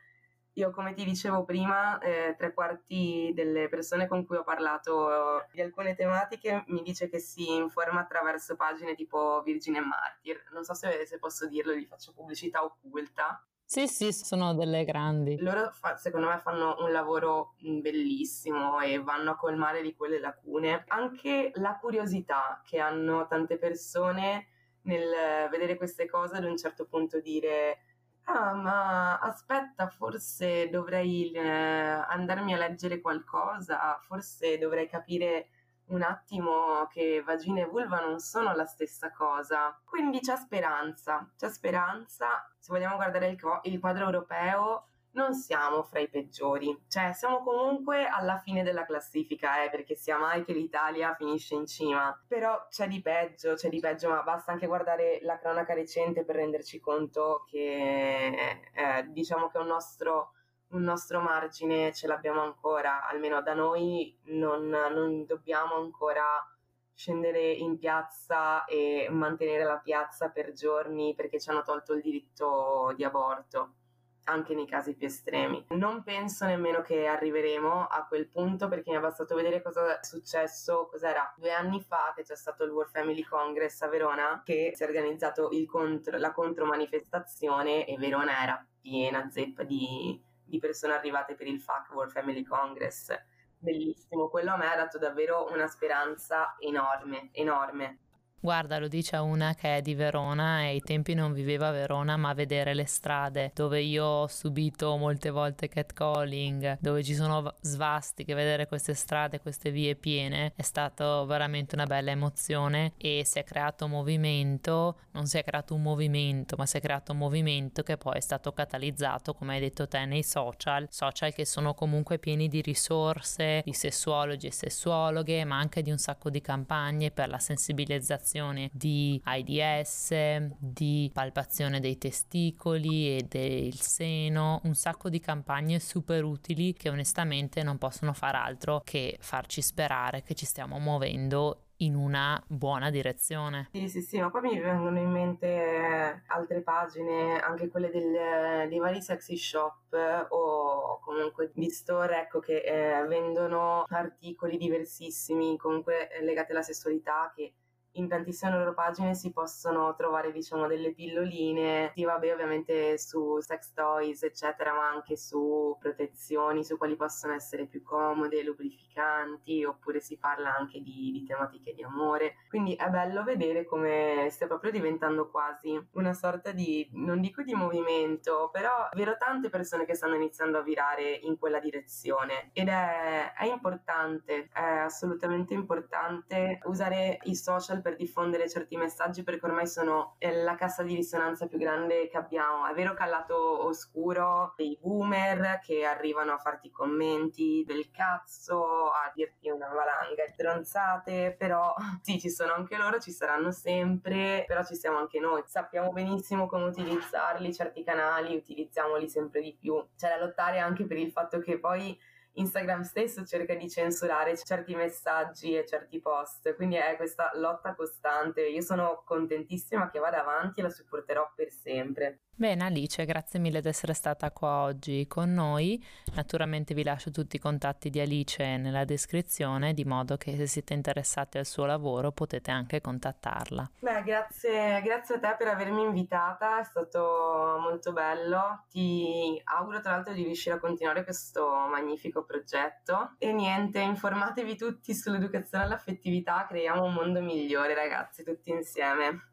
io, 0.55 0.71
come 0.71 0.93
ti 0.93 1.05
dicevo 1.05 1.45
prima, 1.45 1.99
eh, 1.99 2.35
tre 2.37 2.53
quarti 2.53 3.33
delle 3.35 3.69
persone 3.69 4.07
con 4.07 4.27
cui 4.27 4.37
ho 4.37 4.45
parlato 4.45 5.47
di 5.51 5.63
alcune 5.63 5.95
tematiche 5.95 6.65
mi 6.67 6.83
dice 6.83 7.09
che 7.09 7.19
si 7.19 7.55
informa 7.55 8.01
attraverso 8.01 8.55
pagine 8.55 8.95
tipo 8.95 9.41
Virgin 9.43 9.77
e 9.77 9.81
Martyr. 9.81 10.43
Non 10.53 10.65
so 10.65 10.75
se, 10.75 11.07
se 11.07 11.19
posso 11.19 11.47
dirlo, 11.47 11.73
gli 11.73 11.87
faccio 11.87 12.13
pubblicità 12.13 12.63
occulta. 12.63 13.43
Sì, 13.65 13.87
sì, 13.87 14.13
sono 14.13 14.55
delle 14.55 14.85
grandi. 14.85 15.39
Loro 15.39 15.71
fa, 15.71 15.97
secondo 15.97 16.29
me 16.29 16.39
fanno 16.39 16.77
un 16.81 16.93
lavoro 16.93 17.55
mm, 17.67 17.81
bellissimo 17.81 18.79
e 18.81 19.01
vanno 19.01 19.31
a 19.31 19.37
colmare 19.37 19.81
di 19.81 19.95
quelle 19.95 20.21
lacune. 20.21 20.85
Anche 20.89 21.53
la 21.55 21.79
curiosità 21.81 22.61
che 22.63 22.79
hanno 22.79 23.27
tante 23.27 23.57
persone 23.57 24.49
nel 24.83 25.49
vedere 25.49 25.77
queste 25.77 26.07
cose 26.07 26.37
ad 26.37 26.45
un 26.45 26.59
certo 26.59 26.85
punto 26.85 27.21
dire 27.21 27.79
Ah, 28.25 28.53
ma 28.55 29.19
aspetta, 29.19 29.89
forse 29.89 30.69
dovrei 30.71 31.33
eh, 31.33 31.41
andarmi 31.41 32.55
a 32.55 32.57
leggere 32.57 33.01
qualcosa, 33.01 33.99
forse 34.01 34.59
dovrei 34.59 34.89
capire 34.89 35.49
un 35.87 36.03
attimo 36.03 36.87
che 36.91 37.23
vagina 37.25 37.61
e 37.61 37.67
vulva 37.67 38.01
non 38.01 38.19
sono 38.21 38.55
la 38.55 38.65
stessa 38.65 39.11
cosa. 39.11 39.79
Quindi 39.85 40.21
c'è 40.21 40.37
speranza, 40.37 41.29
c'è 41.37 41.51
speranza. 41.51 42.51
Se 42.59 42.73
vogliamo 42.73 42.97
guardare 42.97 43.29
il, 43.29 43.39
il 43.65 43.81
quadro 43.81 44.05
europeo, 44.07 44.87
non 45.13 45.35
siamo 45.35 45.83
fra 45.83 46.01
i 46.01 46.09
peggiori, 46.09 46.85
cioè 46.89 47.13
siamo 47.13 47.43
comunque 47.43 48.07
alla 48.07 48.39
fine 48.39 48.63
della 48.63 48.85
classifica, 48.85 49.63
eh, 49.63 49.71
perché 49.71 49.95
sia 49.95 50.17
mai 50.17 50.45
che 50.45 50.53
l'Italia 50.53 51.15
finisce 51.15 51.55
in 51.55 51.67
cima, 51.67 52.19
però 52.27 52.67
c'è 52.71 52.89
di 52.89 53.03
peggio, 53.03 53.55
c'è 53.55 53.69
di 53.69 53.81
peggio, 53.81 54.09
ma 54.09 54.23
basta 54.23 54.53
anche 54.53 54.67
guardare 54.67 55.21
la 55.23 55.39
cronaca 55.39 55.75
recente 55.75 56.25
per 56.25 56.37
renderci 56.37 56.81
conto 56.81 57.45
che 57.47 58.61
eh, 58.73 59.07
diciamo 59.09 59.49
che 59.49 59.59
un 59.59 59.67
nostro, 59.67 60.33
un 60.69 60.83
nostro 60.83 61.21
margine 61.21 61.93
ce 61.93 62.07
l'abbiamo 62.07 62.41
ancora, 62.43 63.07
almeno 63.07 63.43
da 63.43 63.55
noi 63.55 64.17
non, 64.25 64.69
non 64.69 65.27
dobbiamo 65.27 65.75
ancora 65.75 66.47
scendere 66.95 67.51
in 67.53 67.79
piazza 67.79 68.65
e 68.65 69.09
mantenere 69.11 69.65
la 69.65 69.79
piazza 69.79 70.29
per 70.31 70.53
giorni 70.53 71.15
perché 71.15 71.41
ci 71.41 71.51
hanno 71.51 71.63
tolto 71.63 71.95
il 71.95 72.03
diritto 72.03 72.93
di 72.95 73.03
aborto 73.03 73.75
anche 74.25 74.55
nei 74.55 74.67
casi 74.67 74.95
più 74.95 75.07
estremi. 75.07 75.67
Non 75.71 76.03
penso 76.03 76.45
nemmeno 76.47 76.83
che 76.83 77.07
arriveremo 77.07 77.87
a 77.87 78.07
quel 78.07 78.29
punto 78.29 78.69
perché 78.69 78.91
mi 78.91 78.97
è 78.97 79.01
bastato 79.01 79.35
vedere 79.35 79.63
cosa 79.63 80.01
è 80.01 80.05
successo, 80.05 80.87
cos'era 80.91 81.33
due 81.37 81.53
anni 81.53 81.81
fa 81.81 82.13
che 82.15 82.23
c'è 82.23 82.37
stato 82.37 82.65
il 82.65 82.71
World 82.71 82.91
Family 82.91 83.23
Congress 83.23 83.81
a 83.83 83.89
Verona 83.89 84.43
che 84.45 84.73
si 84.75 84.83
è 84.83 84.87
organizzato 84.87 85.51
contro, 85.67 86.19
la 86.19 86.33
contromanifestazione 86.33 87.87
e 87.87 87.97
Verona 87.99 88.43
era 88.43 88.67
piena 88.81 89.29
zeppa 89.31 89.63
di, 89.63 90.21
di 90.45 90.59
persone 90.59 90.95
arrivate 90.95 91.35
per 91.35 91.47
il 91.47 91.61
FAC 91.61 91.93
World 91.93 92.13
Family 92.13 92.43
Congress. 92.43 93.15
Bellissimo, 93.59 94.29
quello 94.29 94.53
a 94.53 94.57
me 94.57 94.73
ha 94.73 94.77
dato 94.77 94.99
davvero 94.99 95.49
una 95.53 95.69
speranza 95.69 96.57
enorme, 96.59 97.29
enorme. 97.33 97.99
Guarda, 98.45 98.81
lo 98.81 98.89
dice 98.89 99.15
a 99.15 99.23
una 99.23 99.55
che 99.55 99.77
è 99.77 99.83
di 99.83 99.95
Verona 99.95 100.63
e 100.63 100.71
ai 100.71 100.81
tempi 100.81 101.15
non 101.15 101.33
viveva 101.33 101.69
a 101.69 101.71
Verona, 101.71 102.17
ma 102.17 102.33
vedere 102.33 102.75
le 102.75 102.87
strade 102.87 103.53
dove 103.55 103.81
io 103.81 104.05
ho 104.05 104.27
subito 104.27 104.97
molte 104.97 105.31
volte 105.31 105.69
catcalling, 105.69 106.79
dove 106.81 107.05
ci 107.05 107.15
sono 107.15 107.55
svastiche, 107.61 108.35
vedere 108.35 108.67
queste 108.67 108.95
strade, 108.95 109.39
queste 109.39 109.71
vie 109.71 109.95
piene, 109.95 110.55
è 110.57 110.63
stato 110.63 111.25
veramente 111.25 111.77
una 111.77 111.85
bella 111.87 112.11
emozione 112.11 112.95
e 112.97 113.23
si 113.25 113.39
è 113.39 113.45
creato 113.45 113.87
movimento, 113.87 114.97
non 115.13 115.27
si 115.27 115.39
è 115.39 115.45
creato 115.45 115.77
un 115.77 115.83
movimento, 115.83 116.57
ma 116.57 116.67
si 116.67 116.79
è 116.79 116.81
creato 116.81 117.13
un 117.13 117.19
movimento 117.19 117.85
che 117.85 117.97
poi 117.97 118.17
è 118.17 118.21
stato 118.21 118.51
catalizzato, 118.51 119.35
come 119.35 119.55
hai 119.55 119.61
detto 119.61 119.87
te, 119.87 120.05
nei 120.05 120.25
social, 120.25 120.89
social 120.91 121.33
che 121.33 121.47
sono 121.47 121.75
comunque 121.75 122.19
pieni 122.19 122.49
di 122.49 122.61
risorse, 122.61 123.63
di 123.65 123.73
sessuologi 123.73 124.49
e 124.49 124.53
sessuologhe, 124.53 125.45
ma 125.45 125.59
anche 125.59 125.81
di 125.81 125.93
un 125.93 125.99
sacco 125.99 126.29
di 126.29 126.41
campagne 126.41 127.13
per 127.13 127.29
la 127.29 127.39
sensibilizzazione 127.39 128.31
palpazione 128.33 128.71
di 128.73 129.21
AIDS, 129.25 130.15
di 130.59 131.11
palpazione 131.13 131.81
dei 131.81 131.99
testicoli 131.99 133.17
e 133.17 133.27
del 133.29 133.75
seno, 133.75 134.61
un 134.65 134.75
sacco 134.75 135.11
di 135.11 135.21
campagne 135.21 135.79
super 135.79 136.25
utili 136.25 136.73
che 136.73 136.89
onestamente 136.89 137.63
non 137.63 137.77
possono 137.77 138.15
far 138.15 138.35
altro 138.35 138.81
che 138.85 139.19
farci 139.21 139.61
sperare 139.61 140.23
che 140.23 140.35
ci 140.35 140.47
stiamo 140.47 140.79
muovendo 140.79 141.67
in 141.83 141.97
una 141.97 142.41
buona 142.47 142.91
direzione. 142.91 143.69
Sì, 143.73 143.89
sì, 143.89 144.03
sì, 144.03 144.21
ma 144.21 144.31
poi 144.31 144.43
mi 144.43 144.61
vengono 144.61 144.99
in 145.01 145.11
mente 145.11 146.23
altre 146.29 146.63
pagine, 146.63 147.41
anche 147.41 147.69
quelle 147.69 147.91
del, 147.91 148.69
dei 148.69 148.79
vari 148.79 149.03
sexy 149.03 149.37
shop 149.37 149.93
o 150.29 151.01
comunque 151.01 151.51
di 151.53 151.69
store, 151.71 152.21
ecco, 152.21 152.39
che 152.39 152.59
eh, 152.59 153.05
vendono 153.09 153.85
articoli 153.89 154.59
diversissimi, 154.59 155.57
comunque 155.57 156.09
legati 156.21 156.53
alla 156.53 156.63
sessualità 156.63 157.33
che 157.35 157.53
in 157.93 158.09
tantissime 158.09 158.57
loro 158.57 158.75
pagine 158.75 159.15
si 159.15 159.33
possono 159.33 159.95
trovare 159.97 160.33
diciamo 160.33 160.67
delle 160.67 160.93
pilloline. 160.93 161.93
Sì 161.95 162.05
vabbè 162.05 162.33
ovviamente 162.33 162.99
su 162.99 163.39
sex 163.41 163.73
toys 163.73 164.23
eccetera 164.23 164.73
ma 164.73 164.89
anche 164.89 165.17
su 165.17 165.77
protezioni 165.79 166.65
su 166.65 166.77
quali 166.79 166.97
possono 166.97 167.35
essere 167.35 167.67
più 167.67 167.83
comode 167.83 168.43
lubrificanti 168.43 169.65
oppure 169.65 170.01
si 170.01 170.17
parla 170.17 170.55
anche 170.57 170.81
di, 170.81 171.11
di 171.13 171.25
tematiche 171.25 171.75
di 171.75 171.83
amore. 171.83 172.35
Quindi 172.49 172.75
è 172.75 172.89
bello 172.89 173.23
vedere 173.25 173.65
come 173.65 174.29
stia 174.31 174.47
proprio 174.47 174.71
diventando 174.71 175.31
quasi 175.31 175.79
una 175.93 176.13
sorta 176.13 176.53
di 176.53 176.89
non 176.93 177.21
dico 177.21 177.43
di 177.43 177.55
movimento 177.55 178.51
però 178.53 178.89
vedo 178.95 179.17
tante 179.17 179.49
persone 179.49 179.85
che 179.85 179.95
stanno 179.95 180.15
iniziando 180.15 180.59
a 180.59 180.63
virare 180.63 181.11
in 181.11 181.39
quella 181.39 181.59
direzione. 181.59 182.51
Ed 182.53 182.69
è, 182.69 183.33
è 183.35 183.47
importante 183.47 184.49
è 184.53 184.61
assolutamente 184.61 185.55
importante 185.55 186.61
usare 186.65 187.19
i 187.25 187.35
social 187.35 187.82
per 187.83 187.97
diffondere 187.97 188.49
certi 188.49 188.77
messaggi 188.77 189.23
perché 189.23 189.45
ormai 189.45 189.67
sono 189.67 190.17
la 190.19 190.55
cassa 190.55 190.83
di 190.83 190.95
risonanza 190.95 191.47
più 191.47 191.59
grande 191.59 192.09
che 192.09 192.17
abbiamo. 192.17 192.67
È 192.67 192.73
vero 192.73 192.95
che 192.95 193.03
al 193.03 193.11
lato 193.11 193.67
oscuro 193.67 194.55
dei 194.57 194.79
boomer 194.81 195.59
che 195.63 195.85
arrivano 195.85 196.33
a 196.33 196.39
farti 196.39 196.71
commenti 196.71 197.65
del 197.67 197.91
cazzo, 197.91 198.91
a 198.91 199.13
dirti 199.15 199.51
una 199.51 199.69
valanga 199.69 200.25
di 200.25 200.33
stronzate, 200.33 201.35
però 201.37 201.75
sì, 202.01 202.19
ci 202.19 202.31
sono 202.31 202.55
anche 202.55 202.77
loro, 202.77 202.99
ci 202.99 203.11
saranno 203.11 203.51
sempre, 203.51 204.45
però 204.47 204.65
ci 204.65 204.77
siamo 204.77 204.99
anche 204.99 205.19
noi. 205.19 205.43
Sappiamo 205.47 205.93
benissimo 205.93 206.47
come 206.47 206.65
utilizzarli, 206.65 207.53
certi 207.53 207.83
canali, 207.83 208.37
utilizziamoli 208.37 209.09
sempre 209.09 209.43
di 209.43 209.55
più. 209.59 209.85
C'è 209.97 210.09
da 210.09 210.25
lottare 210.25 210.61
anche 210.61 210.87
per 210.87 210.97
il 210.97 211.11
fatto 211.11 211.39
che 211.41 211.59
poi 211.59 211.99
Instagram 212.35 212.83
stesso 212.83 213.25
cerca 213.25 213.55
di 213.55 213.69
censurare 213.69 214.37
certi 214.37 214.75
messaggi 214.75 215.57
e 215.57 215.67
certi 215.67 216.01
post, 216.01 216.55
quindi 216.55 216.77
è 216.77 216.97
questa 216.97 217.31
lotta 217.35 217.75
costante. 217.75 218.47
Io 218.47 218.63
sono 218.63 219.03
contentissima 219.05 219.91
che 219.91 219.99
vada 219.99 220.21
avanti 220.21 220.61
e 220.61 220.63
la 220.63 220.71
supporterò 220.71 221.33
per 221.35 221.51
sempre. 221.51 222.21
Bene 222.35 222.65
Alice, 222.65 223.05
grazie 223.05 223.39
mille 223.39 223.61
di 223.61 223.69
essere 223.69 223.93
stata 223.93 224.31
qua 224.33 224.63
oggi 224.63 225.07
con 225.07 225.33
noi. 225.33 225.81
Naturalmente 226.15 226.73
vi 226.75 226.83
lascio 226.83 227.11
tutti 227.11 227.37
i 227.37 227.39
contatti 227.39 227.91
di 227.91 228.01
Alice 228.01 228.57
nella 228.57 228.85
descrizione, 228.85 229.75
di 229.75 229.85
modo 229.85 230.17
che 230.17 230.35
se 230.37 230.47
siete 230.47 230.73
interessati 230.73 231.37
al 231.39 231.45
suo 231.45 231.67
lavoro 231.67 232.11
potete 232.11 232.51
anche 232.51 232.81
contattarla. 232.81 233.71
Beh, 233.81 234.03
grazie, 234.03 234.81
grazie 234.83 235.17
a 235.17 235.19
te 235.21 235.35
per 235.39 235.49
avermi 235.49 235.83
invitata, 235.83 236.59
è 236.59 236.65
stato 236.65 237.59
molto 237.61 237.93
bello. 237.93 238.65
Ti 238.71 239.41
auguro 239.45 239.81
tra 239.81 239.93
l'altro 239.93 240.15
di 240.15 240.25
riuscire 240.25 240.57
a 240.57 240.59
continuare 240.59 241.05
questo 241.05 241.47
magnifico 241.71 242.22
progetto. 242.25 243.15
E 243.19 243.33
niente, 243.33 243.81
informatevi 243.81 244.57
tutti 244.57 244.95
sull'educazione 244.95 245.65
all'affettività, 245.65 246.47
creiamo 246.47 246.85
un 246.85 246.95
mondo 246.95 247.21
migliore 247.21 247.75
ragazzi, 247.75 248.23
tutti 248.23 248.51
insieme. 248.51 249.27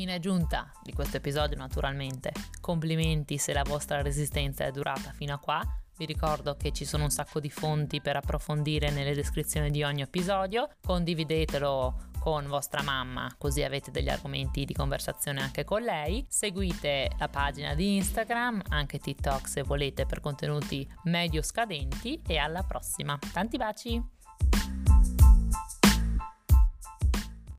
fine 0.00 0.14
è 0.14 0.18
giunta 0.18 0.72
di 0.82 0.92
questo 0.92 1.18
episodio 1.18 1.58
naturalmente. 1.58 2.32
Complimenti 2.60 3.36
se 3.36 3.52
la 3.52 3.62
vostra 3.62 4.00
resistenza 4.00 4.64
è 4.64 4.70
durata 4.70 5.12
fino 5.12 5.34
a 5.34 5.38
qua. 5.38 5.62
Vi 5.98 6.06
ricordo 6.06 6.56
che 6.56 6.72
ci 6.72 6.86
sono 6.86 7.04
un 7.04 7.10
sacco 7.10 7.38
di 7.38 7.50
fonti 7.50 8.00
per 8.00 8.16
approfondire 8.16 8.90
nelle 8.90 9.14
descrizioni 9.14 9.70
di 9.70 9.82
ogni 9.82 10.00
episodio. 10.00 10.70
Condividetelo 10.82 12.09
con 12.20 12.46
vostra 12.46 12.82
mamma, 12.82 13.34
così 13.38 13.62
avete 13.64 13.90
degli 13.90 14.10
argomenti 14.10 14.64
di 14.64 14.74
conversazione 14.74 15.40
anche 15.40 15.64
con 15.64 15.82
lei. 15.82 16.24
Seguite 16.28 17.10
la 17.18 17.28
pagina 17.28 17.74
di 17.74 17.96
Instagram, 17.96 18.62
anche 18.68 18.98
TikTok 18.98 19.48
se 19.48 19.62
volete 19.62 20.06
per 20.06 20.20
contenuti 20.20 20.88
medio 21.04 21.42
scadenti 21.42 22.20
e 22.24 22.36
alla 22.36 22.62
prossima. 22.62 23.18
Tanti 23.32 23.56
baci! 23.56 24.89